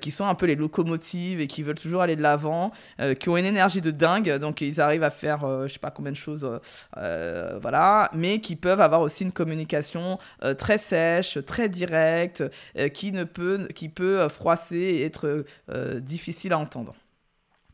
qui 0.00 0.12
sont 0.12 0.26
un 0.26 0.36
peu 0.36 0.46
les 0.46 0.54
locomotives 0.54 1.40
et 1.40 1.48
qui 1.48 1.64
veulent 1.64 1.74
toujours 1.74 2.02
aller 2.02 2.14
de 2.14 2.22
l'avant, 2.22 2.70
qui 3.18 3.28
ont 3.28 3.36
une 3.36 3.46
énergie 3.46 3.80
de 3.80 3.90
dingue. 3.90 4.38
Donc, 4.38 4.60
ils 4.60 4.80
arrivent 4.80 5.02
à 5.02 5.10
faire, 5.10 5.40
je 5.66 5.72
sais 5.72 5.80
pas 5.80 5.90
combien 5.90 6.12
de 6.12 6.16
choses, 6.16 6.48
voilà, 6.94 8.10
mais 8.12 8.40
qui 8.40 8.54
peuvent 8.54 8.80
avoir 8.80 9.00
aussi 9.00 9.24
une 9.24 9.32
communication 9.32 10.18
très 10.56 10.78
sèche, 10.78 11.38
très 11.44 11.68
directe, 11.68 12.44
qui 12.94 13.10
ne 13.10 13.24
peut, 13.24 13.66
qui 13.74 13.88
peut 13.88 14.28
froisser 14.28 14.76
et 14.76 15.04
être 15.04 15.44
difficile 16.00 16.52
à 16.52 16.58
entendre. 16.58 16.94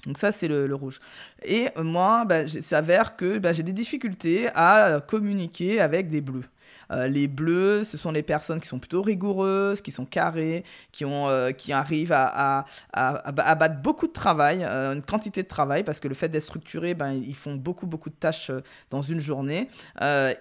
Donc 0.07 0.19
ça, 0.19 0.33
c'est 0.33 0.49
le, 0.49 0.75
rouge. 0.75 0.99
Et 1.45 1.69
moi, 1.77 2.25
bah, 2.25 2.43
il 2.43 2.63
s'avère 2.63 3.17
que 3.17 3.39
bah, 3.39 3.53
j'ai 3.53 3.63
des 3.63 3.73
difficultés 3.73 4.49
à 4.55 5.01
communiquer 5.07 5.81
avec 5.81 6.09
des 6.09 6.21
bleus. 6.21 6.45
Euh, 6.93 7.09
les 7.09 7.29
bleus, 7.29 7.85
ce 7.85 7.97
sont 7.97 8.13
les 8.13 8.23
personnes 8.23 8.61
qui 8.61 8.69
sont 8.69 8.79
plutôt 8.79 9.03
rigoureuses, 9.03 9.81
qui 9.81 9.91
sont 9.91 10.05
carrées, 10.05 10.65
qui, 10.93 11.05
ont, 11.05 11.29
euh, 11.29 11.51
qui 11.53 11.73
arrivent 11.73 12.13
à, 12.13 12.67
à, 12.93 13.33
battre 13.33 13.81
beaucoup 13.83 14.07
de 14.07 14.13
travail, 14.13 14.63
euh, 14.63 14.93
une 14.93 15.03
quantité 15.03 15.43
de 15.43 15.49
travail, 15.49 15.85
parce 15.85 16.01
que 16.01 16.09
le 16.09 16.15
fait 16.15 16.29
d'être 16.29 16.43
structuré, 16.43 16.95
ben, 16.95 17.13
ils 17.13 17.35
font 17.35 17.55
beaucoup, 17.55 17.87
beaucoup 17.87 18.11
de 18.11 18.15
tâches 18.15 18.51
dans 18.91 19.03
une 19.03 19.21
journée. 19.21 19.69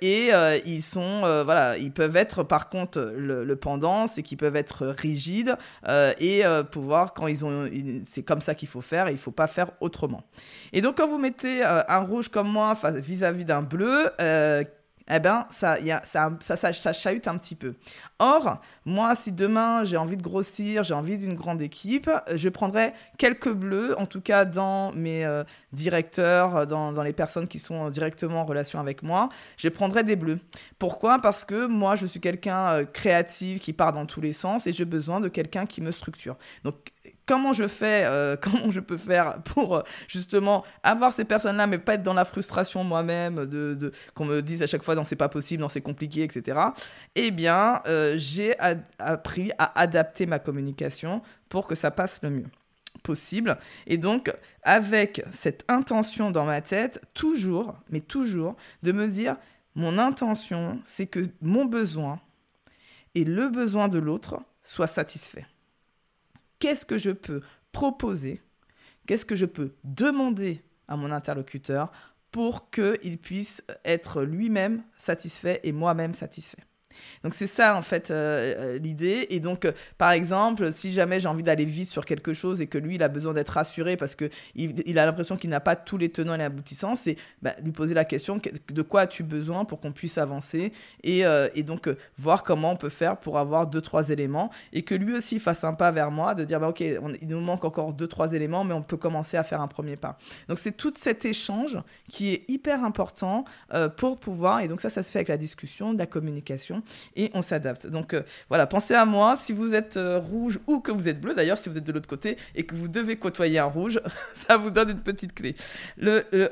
et 0.02 0.32
ils 0.66 0.82
sont, 0.82 1.22
voilà, 1.46 1.78
ils 1.78 1.92
peuvent 1.92 2.16
être, 2.16 2.44
par 2.44 2.70
contre, 2.70 3.00
le, 3.16 3.56
pendant, 3.56 4.08
c'est 4.08 4.24
qu'ils 4.24 4.38
peuvent 4.38 4.56
être 4.56 4.88
rigides 4.88 5.56
et 5.88 6.44
pouvoir, 6.72 7.14
quand 7.14 7.28
ils 7.28 7.46
ont, 7.46 7.70
c'est 8.06 8.24
comme 8.24 8.42
ça 8.42 8.56
qu'il 8.56 8.68
faut 8.68 8.82
faire, 8.82 9.10
il 9.10 9.14
ne 9.14 9.18
faut 9.18 9.32
pas 9.32 9.48
faire 9.48 9.72
autrement. 9.80 10.24
Et 10.74 10.82
donc, 10.82 10.98
quand 10.98 11.08
vous 11.08 11.18
mettez 11.18 11.64
un 11.64 12.00
rouge 12.00 12.30
comme 12.30 12.50
moi 12.50 12.78
vis-à-vis 12.84 13.46
d'un 13.46 13.62
bleu, 13.62 14.10
eh 15.10 15.20
ben, 15.20 15.48
ça, 15.50 15.78
ça, 16.04 16.94
chahute 16.94 17.28
un 17.28 17.38
petit 17.38 17.56
peu. 17.56 17.74
Or, 18.20 18.62
moi, 18.86 19.16
si 19.16 19.32
demain 19.32 19.84
j'ai 19.84 19.98
envie 19.98 20.18
de 20.18 20.22
grossir, 20.22 20.84
j'ai 20.84 20.94
envie 20.94 21.18
d'une 21.18 21.36
grande 21.36 21.62
équipe, 21.62 22.10
je 22.34 22.50
prendrai 22.50 22.94
quelques 23.18 23.52
bleus, 23.52 23.98
en 24.00 24.06
tout 24.06 24.22
cas 24.22 24.46
dans 24.46 24.92
mes 24.94 25.26
euh, 25.26 25.44
directeurs, 25.74 26.68
dans, 26.68 26.94
dans, 26.94 27.04
les 27.04 27.14
personnes 27.14 27.48
qui 27.48 27.60
sont 27.60 27.90
directement 27.90 28.42
en 28.42 28.46
relation 28.46 28.80
avec 28.80 29.04
moi, 29.04 29.30
je 29.58 29.70
prendrai 29.70 30.04
des 30.04 30.16
bleus. 30.16 30.40
Pourquoi? 30.80 31.20
Parce 31.20 31.46
que 31.46 31.66
moi, 31.66 31.96
je 31.96 32.06
suis 32.06 32.20
quelqu'un 32.20 32.72
euh, 32.72 32.86
créatif 32.86 33.60
qui 33.60 33.74
part 33.74 33.94
dans 33.94 34.06
tous 34.06 34.22
les 34.22 34.34
sens 34.34 34.68
et 34.68 34.74
j'ai 34.74 34.86
besoin 34.86 35.20
de 35.20 35.28
quelqu'un 35.28 35.66
qui 35.66 35.82
me 35.82 35.92
structure. 35.92 36.38
Donc, 36.64 36.76
comment 37.32 37.54
je 37.54 37.66
fais, 37.66 38.04
euh, 38.04 38.36
comment 38.42 38.70
je 38.72 38.82
peux 38.82 38.98
faire 38.98 39.42
pour 39.44 39.78
euh, 39.78 39.82
justement 40.10 40.66
avoir 40.84 41.14
ces 41.14 41.24
personnes-là, 41.24 41.66
mais 41.66 41.78
pas 41.78 41.94
être 41.94 42.04
dans 42.04 42.14
la 42.14 42.26
frustration 42.26 42.84
moi-même, 42.84 43.46
de, 43.46 43.94
qu'on 44.14 44.26
me 44.26 44.42
dise 44.42 44.62
à 44.64 44.68
chaque 44.68 44.84
fois 44.84 44.96
non 44.96 45.06
c'est 45.06 45.16
pas 45.16 45.30
possible, 45.30 45.62
non 45.62 45.70
c'est 45.70 45.80
compliqué, 45.80 46.24
etc. 46.24 46.60
Eh 47.16 47.32
bien, 47.32 47.82
euh, 47.88 48.16
j'ai 48.18 48.54
appris 49.00 49.52
à 49.58 49.80
adapter 49.80 50.26
ma 50.26 50.40
communication 50.40 51.22
pour 51.48 51.68
que 51.68 51.76
ça 51.76 51.90
passe 51.90 52.20
le 52.22 52.32
mieux. 52.32 52.48
possible. 53.02 53.58
Et 53.88 53.98
donc, 53.98 54.32
avec 54.64 55.24
cette 55.32 55.64
intention 55.70 56.32
dans 56.32 56.44
ma 56.44 56.60
tête, 56.62 57.02
toujours, 57.14 57.76
mais 57.90 58.02
toujours, 58.02 58.58
de 58.84 58.92
me 58.92 59.08
dire, 59.08 59.38
mon 59.76 59.98
intention, 59.98 60.82
c'est 60.84 61.08
que 61.08 61.22
mon 61.42 61.64
besoin 61.64 62.20
et 63.16 63.24
le 63.24 63.48
besoin 63.48 63.88
de 63.88 64.00
l'autre 64.00 64.42
soient 64.66 64.88
satisfaits. 64.88 65.51
Qu'est-ce 66.62 66.86
que 66.86 67.00
je 67.00 67.10
peux 67.10 67.42
proposer 67.72 68.40
Qu'est-ce 69.08 69.26
que 69.26 69.36
je 69.36 69.48
peux 69.48 69.74
demander 69.84 70.64
à 70.88 70.96
mon 70.96 71.12
interlocuteur 71.12 71.92
pour 72.32 72.70
qu'il 72.70 73.18
puisse 73.18 73.64
être 73.84 74.22
lui-même 74.22 74.84
satisfait 74.96 75.60
et 75.64 75.72
moi-même 75.72 76.14
satisfait 76.14 76.64
donc 77.24 77.34
c'est 77.34 77.48
ça 77.48 77.76
en 77.76 77.82
fait 77.82 78.12
euh, 78.12 78.76
euh, 78.76 78.78
l'idée. 78.78 79.28
Et 79.30 79.40
donc 79.40 79.66
euh, 79.66 79.72
par 79.98 80.12
exemple, 80.12 80.72
si 80.72 80.92
jamais 80.92 81.20
j'ai 81.20 81.28
envie 81.28 81.44
d'aller 81.44 81.66
vite 81.66 81.90
sur 81.90 82.06
quelque 82.06 82.34
chose 82.34 82.62
et 82.62 82.68
que 82.68 82.78
lui 82.78 82.96
il 82.96 83.04
a 83.04 83.08
besoin 83.08 83.34
d'être 83.34 83.50
rassuré 83.50 83.98
parce 83.98 84.16
que 84.16 84.30
il, 84.56 85.00
a 85.00 85.06
l'impression 85.06 85.38
qu'il 85.38 85.50
n'a 85.50 85.60
pas 85.60 85.76
tous 85.76 85.98
les 85.98 86.10
tenants 86.10 86.36
et 86.36 86.38
les 86.38 86.44
aboutissants, 86.44 86.96
c'est 86.96 87.16
bah, 87.42 87.52
lui 87.64 87.72
poser 87.72 87.94
la 87.94 88.06
question 88.06 88.40
de 88.72 88.82
quoi 88.82 89.02
as-tu 89.02 89.24
besoin 89.24 89.66
pour 89.66 89.80
qu'on 89.80 89.92
puisse 89.92 90.18
avancer 90.18 90.72
et, 91.04 91.24
et 91.56 91.64
donc 91.64 91.90
voir 92.18 92.44
comment 92.44 92.72
on 92.72 92.76
peut 92.76 92.90
faire 92.90 93.18
pour 93.18 93.38
avoir 93.38 93.68
deux 93.68 93.82
trois 93.82 94.10
éléments 94.10 94.50
et 94.74 94.84
que 94.84 94.96
lui 94.96 95.16
aussi 95.16 95.40
fasse 95.40 95.64
un 95.64 95.74
pas 95.74 95.92
vers 95.92 96.12
moi 96.12 96.36
de 96.36 96.44
dire 96.44 96.60
bah 96.60 96.70
ok 96.70 96.82
il 96.82 97.28
nous 97.28 97.42
manque 97.42 97.66
encore 97.66 97.94
deux 97.94 98.08
trois 98.08 98.34
éléments 98.34 98.64
mais 98.64 98.74
on 98.74 98.82
peut 98.82 98.98
commencer 98.98 99.38
à 99.38 99.44
faire 99.44 99.62
un 99.62 99.68
premier 99.68 99.96
pas. 99.96 100.18
Donc 100.48 100.60
c'est 100.60 100.72
tout 100.72 100.94
cet 100.98 101.26
échange 101.26 101.78
qui 102.10 102.34
est 102.34 102.50
hyper 102.50 102.84
important 102.84 103.46
pour 103.98 104.20
pouvoir 104.20 104.62
et 104.62 104.68
donc 104.68 104.82
ça 104.82 104.90
ça 104.90 105.04
se 105.04 105.12
fait 105.12 105.20
avec 105.20 105.30
la 105.30 105.38
discussion, 105.38 105.94
la 105.94 106.06
communication 106.06 106.81
et 107.16 107.32
on 107.34 107.42
s'adapte. 107.42 107.88
Donc 107.88 108.14
euh, 108.14 108.24
voilà, 108.50 108.68
pensez 108.68 108.94
à 108.94 109.06
moi 109.06 109.36
si 109.38 109.54
vous 109.54 109.74
êtes 109.74 109.98
euh, 109.98 110.20
rouge 110.20 110.60
ou 110.68 110.80
que 110.80 110.92
vous 110.92 111.08
êtes 111.08 111.20
bleu 111.20 111.34
d'ailleurs, 111.34 111.58
si 111.58 111.70
vous 111.70 111.78
êtes 111.78 111.86
de 111.86 111.92
l'autre 111.92 112.08
côté 112.08 112.38
et 112.56 112.66
que 112.66 112.76
vous 112.76 112.88
devez 112.88 113.18
côtoyer 113.18 113.60
un 113.60 113.66
rouge, 113.66 114.00
ça 114.34 114.58
vous 114.58 114.72
donne 114.72 114.92
une 114.92 115.02
petite 115.02 115.34
clé. 115.34 115.56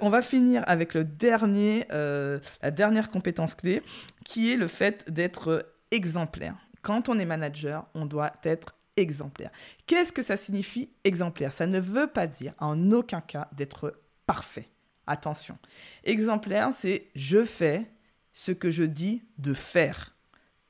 On 0.02 0.10
va 0.10 0.22
finir 0.22 0.64
avec 0.68 0.96
euh, 0.96 2.40
la 2.62 2.72
dernière 2.72 3.10
compétence 3.10 3.56
clé 3.56 3.82
qui 4.26 4.52
est 4.52 4.56
le 4.56 4.68
fait 4.68 5.12
d'être 5.12 5.66
exemplaire. 5.92 6.56
Quand 6.82 7.10
on 7.10 7.20
est 7.20 7.26
manager, 7.26 7.86
on 7.94 8.06
doit 8.06 8.32
être 8.44 8.76
exemplaire. 8.96 9.52
Qu'est-ce 9.88 10.14
que 10.14 10.22
ça 10.22 10.38
signifie 10.38 10.92
exemplaire? 11.04 11.54
Ça 11.54 11.68
ne 11.68 11.80
veut 11.80 12.08
pas 12.08 12.28
dire 12.28 12.54
en 12.60 12.92
aucun 12.92 13.22
cas 13.22 13.48
d'être 13.54 14.00
parfait. 14.26 14.70
Attention. 15.08 15.58
Exemplaire, 16.04 16.70
c'est 16.74 17.10
je 17.16 17.44
fais 17.44 17.92
ce 18.32 18.52
que 18.52 18.70
je 18.70 18.84
dis 18.84 19.24
de 19.38 19.54
faire 19.54 20.16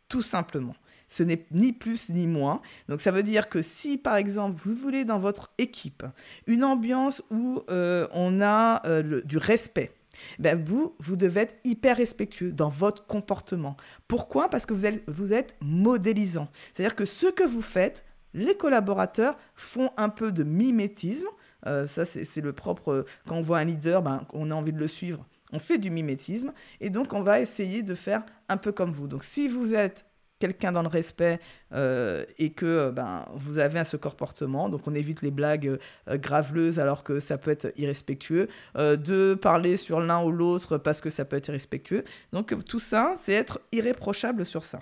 tout 0.09 0.21
simplement. 0.21 0.75
Ce 1.07 1.23
n'est 1.23 1.45
ni 1.51 1.73
plus 1.73 2.09
ni 2.09 2.27
moins. 2.27 2.61
Donc 2.87 3.01
ça 3.01 3.11
veut 3.11 3.23
dire 3.23 3.49
que 3.49 3.61
si 3.61 3.97
par 3.97 4.15
exemple 4.15 4.55
vous 4.63 4.75
voulez 4.75 5.05
dans 5.05 5.17
votre 5.17 5.51
équipe 5.57 6.05
une 6.45 6.63
ambiance 6.63 7.23
où 7.31 7.63
euh, 7.71 8.07
on 8.13 8.41
a 8.41 8.85
euh, 8.85 9.21
du 9.23 9.37
respect, 9.37 9.91
ben 10.37 10.63
vous, 10.63 10.95
vous 10.99 11.15
devez 11.15 11.41
être 11.41 11.55
hyper 11.63 11.97
respectueux 11.97 12.51
dans 12.51 12.69
votre 12.69 13.05
comportement. 13.07 13.75
Pourquoi? 14.07 14.49
Parce 14.49 14.65
que 14.65 14.73
vous 14.73 15.33
êtes, 15.33 15.55
modélisant. 15.61 16.49
C'est-à-dire 16.73 16.95
que 16.95 17.05
ce 17.05 17.27
que 17.27 17.43
vous 17.43 17.61
faites, 17.61 18.05
les 18.33 18.55
collaborateurs 18.55 19.37
font 19.55 19.91
un 19.97 20.09
peu 20.09 20.31
de 20.31 20.43
mimétisme. 20.43 21.27
Euh, 21.65 21.87
ça, 21.87 22.05
c'est 22.05 22.41
le 22.41 22.53
propre. 22.53 23.05
Quand 23.27 23.35
on 23.35 23.41
voit 23.41 23.59
un 23.59 23.65
leader, 23.65 24.01
ben, 24.01 24.25
on 24.33 24.51
a 24.51 24.53
envie 24.53 24.73
de 24.73 24.79
le 24.79 24.87
suivre 24.87 25.25
on 25.51 25.59
fait 25.59 25.77
du 25.77 25.89
mimétisme 25.89 26.53
et 26.79 26.89
donc 26.89 27.13
on 27.13 27.21
va 27.21 27.39
essayer 27.39 27.83
de 27.83 27.95
faire 27.95 28.23
un 28.47 28.57
peu 28.57 28.71
comme 28.71 28.91
vous. 28.91 29.07
Donc 29.07 29.23
si 29.23 29.47
vous 29.47 29.73
êtes 29.73 30.05
quelqu'un 30.39 30.71
dans 30.71 30.81
le 30.81 30.87
respect 30.87 31.39
euh, 31.73 32.25
et 32.37 32.51
que 32.51 32.65
euh, 32.65 32.91
ben, 32.91 33.25
vous 33.35 33.59
avez 33.59 33.79
un 33.79 33.83
ce 33.83 33.97
comportement, 33.97 34.69
donc 34.69 34.87
on 34.87 34.95
évite 34.95 35.21
les 35.21 35.31
blagues 35.31 35.77
euh, 36.07 36.17
graveleuses 36.17 36.79
alors 36.79 37.03
que 37.03 37.19
ça 37.19 37.37
peut 37.37 37.51
être 37.51 37.71
irrespectueux, 37.77 38.47
de 38.75 39.33
parler 39.33 39.77
sur 39.77 39.99
l'un 39.99 40.23
ou 40.23 40.31
l'autre 40.31 40.77
parce 40.77 41.01
que 41.01 41.09
ça 41.09 41.25
peut 41.25 41.35
être 41.35 41.49
irrespectueux. 41.49 42.03
Donc 42.31 42.55
tout 42.65 42.79
ça, 42.79 43.13
c'est 43.17 43.33
être 43.33 43.59
irréprochable 43.71 44.45
sur 44.45 44.63
ça. 44.63 44.79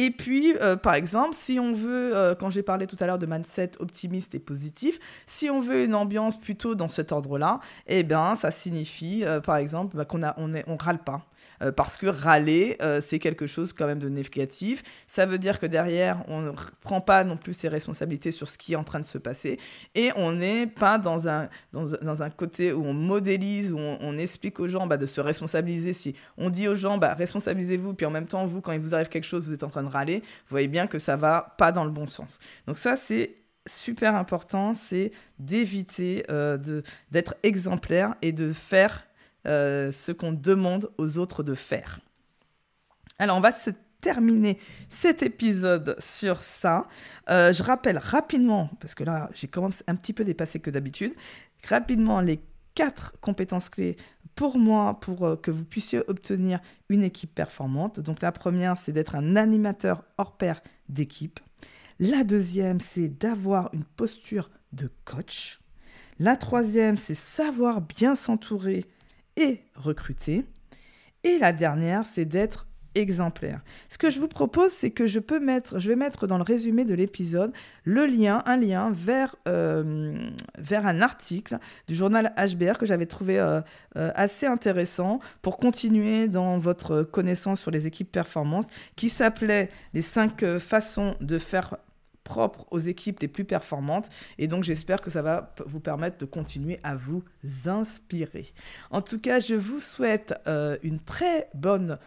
Et 0.00 0.12
puis, 0.12 0.56
euh, 0.60 0.76
par 0.76 0.94
exemple, 0.94 1.34
si 1.34 1.58
on 1.58 1.72
veut, 1.72 2.16
euh, 2.16 2.36
quand 2.36 2.50
j'ai 2.50 2.62
parlé 2.62 2.86
tout 2.86 2.96
à 3.00 3.06
l'heure 3.06 3.18
de 3.18 3.26
mindset 3.26 3.72
optimiste 3.80 4.32
et 4.36 4.38
positif, 4.38 5.00
si 5.26 5.50
on 5.50 5.60
veut 5.60 5.84
une 5.84 5.94
ambiance 5.96 6.38
plutôt 6.38 6.76
dans 6.76 6.86
cet 6.86 7.10
ordre-là, 7.10 7.58
eh 7.88 8.04
bien, 8.04 8.36
ça 8.36 8.52
signifie, 8.52 9.24
euh, 9.24 9.40
par 9.40 9.56
exemple, 9.56 9.96
bah, 9.96 10.04
qu'on 10.04 10.22
a, 10.22 10.36
on, 10.38 10.52
on 10.68 10.76
râle 10.76 11.02
pas. 11.02 11.26
parce 11.76 11.96
que 11.96 12.06
râler, 12.06 12.78
c'est 13.00 13.18
quelque 13.18 13.46
chose 13.46 13.72
quand 13.72 13.86
même 13.86 13.98
de 13.98 14.08
négatif. 14.08 14.82
Ça 15.08 15.26
veut 15.26 15.38
dire 15.38 15.58
que 15.58 15.66
derrière, 15.66 16.22
on 16.28 16.40
ne 16.40 16.52
prend 16.80 17.00
pas 17.00 17.24
non 17.24 17.36
plus 17.36 17.54
ses 17.54 17.68
responsabilités 17.68 18.30
sur 18.30 18.48
ce 18.48 18.58
qui 18.58 18.74
est 18.74 18.76
en 18.76 18.84
train 18.84 19.00
de 19.00 19.06
se 19.06 19.18
passer. 19.18 19.58
Et 19.94 20.10
on 20.16 20.32
n'est 20.32 20.66
pas 20.66 20.98
dans 20.98 21.28
un, 21.28 21.48
dans, 21.72 22.22
un 22.22 22.30
côté 22.30 22.72
où 22.72 22.84
on 22.84 22.92
modélise, 22.92 23.72
où 23.72 23.78
on, 23.78 24.18
explique 24.18 24.60
aux 24.60 24.68
gens 24.68 24.86
bah, 24.86 24.96
de 24.96 25.06
se 25.06 25.20
responsabiliser. 25.20 25.92
Si 25.92 26.14
on 26.36 26.50
dit 26.50 26.68
aux 26.68 26.74
gens, 26.74 26.98
bah, 26.98 27.14
responsabilisez-vous, 27.14 27.94
puis 27.94 28.06
en 28.06 28.10
même 28.10 28.26
temps, 28.26 28.44
vous, 28.46 28.60
quand 28.60 28.72
il 28.72 28.80
vous 28.80 28.94
arrive 28.94 29.08
quelque 29.08 29.24
chose, 29.24 29.46
vous 29.46 29.54
êtes 29.54 29.64
en 29.64 29.70
train 29.70 29.82
de 29.82 29.87
râler, 29.88 30.20
vous 30.20 30.50
voyez 30.50 30.68
bien 30.68 30.86
que 30.86 30.98
ça 30.98 31.16
va 31.16 31.54
pas 31.58 31.72
dans 31.72 31.84
le 31.84 31.90
bon 31.90 32.06
sens. 32.06 32.38
Donc 32.66 32.78
ça, 32.78 32.96
c'est 32.96 33.36
super 33.66 34.14
important, 34.14 34.74
c'est 34.74 35.12
d'éviter 35.38 36.24
euh, 36.30 36.82
d'être 37.10 37.34
exemplaire 37.42 38.14
et 38.22 38.32
de 38.32 38.52
faire 38.52 39.06
euh, 39.46 39.92
ce 39.92 40.12
qu'on 40.12 40.32
demande 40.32 40.90
aux 40.98 41.18
autres 41.18 41.42
de 41.42 41.54
faire. 41.54 42.00
Alors, 43.18 43.36
on 43.36 43.40
va 43.40 43.52
se 43.52 43.70
terminer 44.00 44.58
cet 44.88 45.22
épisode 45.22 45.96
sur 45.98 46.42
ça. 46.42 46.86
Euh, 47.30 47.52
je 47.52 47.62
rappelle 47.62 47.98
rapidement, 47.98 48.70
parce 48.80 48.94
que 48.94 49.04
là, 49.04 49.28
j'ai 49.34 49.48
commencé 49.48 49.82
un 49.86 49.96
petit 49.96 50.12
peu 50.12 50.24
dépassé 50.24 50.60
que 50.60 50.70
d'habitude, 50.70 51.14
rapidement 51.68 52.20
les 52.20 52.40
quatre 52.78 53.14
compétences 53.20 53.70
clés 53.70 53.96
pour 54.36 54.56
moi, 54.56 55.00
pour 55.00 55.26
euh, 55.26 55.34
que 55.34 55.50
vous 55.50 55.64
puissiez 55.64 56.00
obtenir 56.06 56.60
une 56.88 57.02
équipe 57.02 57.34
performante. 57.34 57.98
Donc 57.98 58.22
la 58.22 58.30
première, 58.30 58.78
c'est 58.78 58.92
d'être 58.92 59.16
un 59.16 59.34
animateur 59.34 60.04
hors 60.16 60.36
pair 60.36 60.62
d'équipe. 60.88 61.40
La 61.98 62.22
deuxième, 62.22 62.78
c'est 62.78 63.08
d'avoir 63.08 63.68
une 63.72 63.82
posture 63.82 64.48
de 64.72 64.88
coach. 65.04 65.58
La 66.20 66.36
troisième, 66.36 66.96
c'est 66.98 67.14
savoir 67.14 67.80
bien 67.80 68.14
s'entourer 68.14 68.84
et 69.36 69.60
recruter. 69.74 70.44
Et 71.24 71.36
la 71.38 71.52
dernière, 71.52 72.04
c'est 72.06 72.26
d'être 72.26 72.67
exemplaire. 72.94 73.60
Ce 73.88 73.98
que 73.98 74.10
je 74.10 74.20
vous 74.20 74.28
propose, 74.28 74.72
c'est 74.72 74.90
que 74.90 75.06
je 75.06 75.18
peux 75.18 75.40
mettre, 75.40 75.78
je 75.78 75.88
vais 75.88 75.96
mettre 75.96 76.26
dans 76.26 76.36
le 76.36 76.42
résumé 76.42 76.84
de 76.84 76.94
l'épisode 76.94 77.52
le 77.84 78.06
lien, 78.06 78.42
un 78.46 78.56
lien 78.56 78.90
vers, 78.92 79.36
euh, 79.46 80.18
vers 80.58 80.86
un 80.86 81.00
article 81.00 81.58
du 81.86 81.94
journal 81.94 82.34
HBR 82.36 82.78
que 82.78 82.86
j'avais 82.86 83.06
trouvé 83.06 83.38
euh, 83.38 83.60
euh, 83.96 84.10
assez 84.14 84.46
intéressant 84.46 85.20
pour 85.42 85.58
continuer 85.58 86.28
dans 86.28 86.58
votre 86.58 87.02
connaissance 87.02 87.60
sur 87.60 87.70
les 87.70 87.86
équipes 87.86 88.10
performance, 88.10 88.66
qui 88.96 89.08
s'appelait 89.08 89.70
les 89.94 90.02
cinq 90.02 90.44
façons 90.58 91.14
de 91.20 91.38
faire 91.38 91.76
propre 92.24 92.66
aux 92.70 92.78
équipes 92.78 93.20
les 93.20 93.28
plus 93.28 93.44
performantes. 93.44 94.10
Et 94.36 94.48
donc, 94.48 94.64
j'espère 94.64 95.00
que 95.00 95.10
ça 95.10 95.22
va 95.22 95.54
vous 95.64 95.80
permettre 95.80 96.18
de 96.18 96.26
continuer 96.26 96.78
à 96.82 96.94
vous 96.94 97.24
inspirer. 97.64 98.52
En 98.90 99.00
tout 99.00 99.18
cas, 99.18 99.38
je 99.38 99.54
vous 99.54 99.80
souhaite 99.80 100.34
une 100.82 100.98
très 100.98 101.48
bonne 101.54 101.98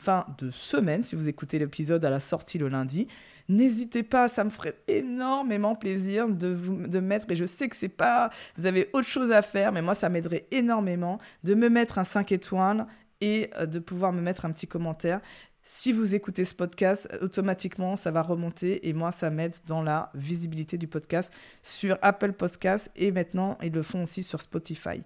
fin 0.00 0.24
de 0.38 0.50
semaine, 0.50 1.02
si 1.02 1.14
vous 1.14 1.28
écoutez 1.28 1.58
l'épisode 1.58 2.04
à 2.04 2.10
la 2.10 2.20
sortie 2.20 2.58
le 2.58 2.68
lundi. 2.68 3.06
N'hésitez 3.48 4.02
pas, 4.02 4.28
ça 4.28 4.44
me 4.44 4.50
ferait 4.50 4.76
énormément 4.88 5.74
plaisir 5.74 6.28
de 6.28 6.48
vous 6.48 6.76
mettre, 7.00 7.30
et 7.30 7.36
je 7.36 7.44
sais 7.44 7.68
que 7.68 7.76
c'est 7.76 7.88
pas, 7.88 8.30
vous 8.56 8.66
avez 8.66 8.88
autre 8.92 9.08
chose 9.08 9.32
à 9.32 9.42
faire, 9.42 9.72
mais 9.72 9.82
moi 9.82 9.94
ça 9.94 10.08
m'aiderait 10.08 10.46
énormément 10.50 11.18
de 11.44 11.54
me 11.54 11.68
mettre 11.68 11.98
un 11.98 12.04
5 12.04 12.32
étoiles 12.32 12.86
et 13.20 13.50
euh, 13.56 13.66
de 13.66 13.78
pouvoir 13.78 14.12
me 14.12 14.20
mettre 14.20 14.44
un 14.44 14.52
petit 14.52 14.66
commentaire. 14.66 15.20
Si 15.62 15.92
vous 15.92 16.14
écoutez 16.14 16.44
ce 16.44 16.54
podcast, 16.54 17.08
automatiquement, 17.20 17.96
ça 17.96 18.10
va 18.10 18.22
remonter 18.22 18.88
et 18.88 18.92
moi, 18.92 19.12
ça 19.12 19.30
m'aide 19.30 19.54
dans 19.66 19.82
la 19.82 20.10
visibilité 20.14 20.78
du 20.78 20.88
podcast 20.88 21.32
sur 21.62 21.98
Apple 22.00 22.32
Podcasts 22.32 22.90
et 22.96 23.10
maintenant, 23.10 23.58
ils 23.62 23.72
le 23.72 23.82
font 23.82 24.04
aussi 24.04 24.22
sur 24.22 24.40
Spotify. 24.40 25.02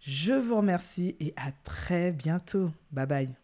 Je 0.00 0.34
vous 0.34 0.56
remercie 0.56 1.16
et 1.20 1.32
à 1.36 1.52
très 1.64 2.12
bientôt. 2.12 2.70
Bye 2.92 3.06
bye. 3.06 3.43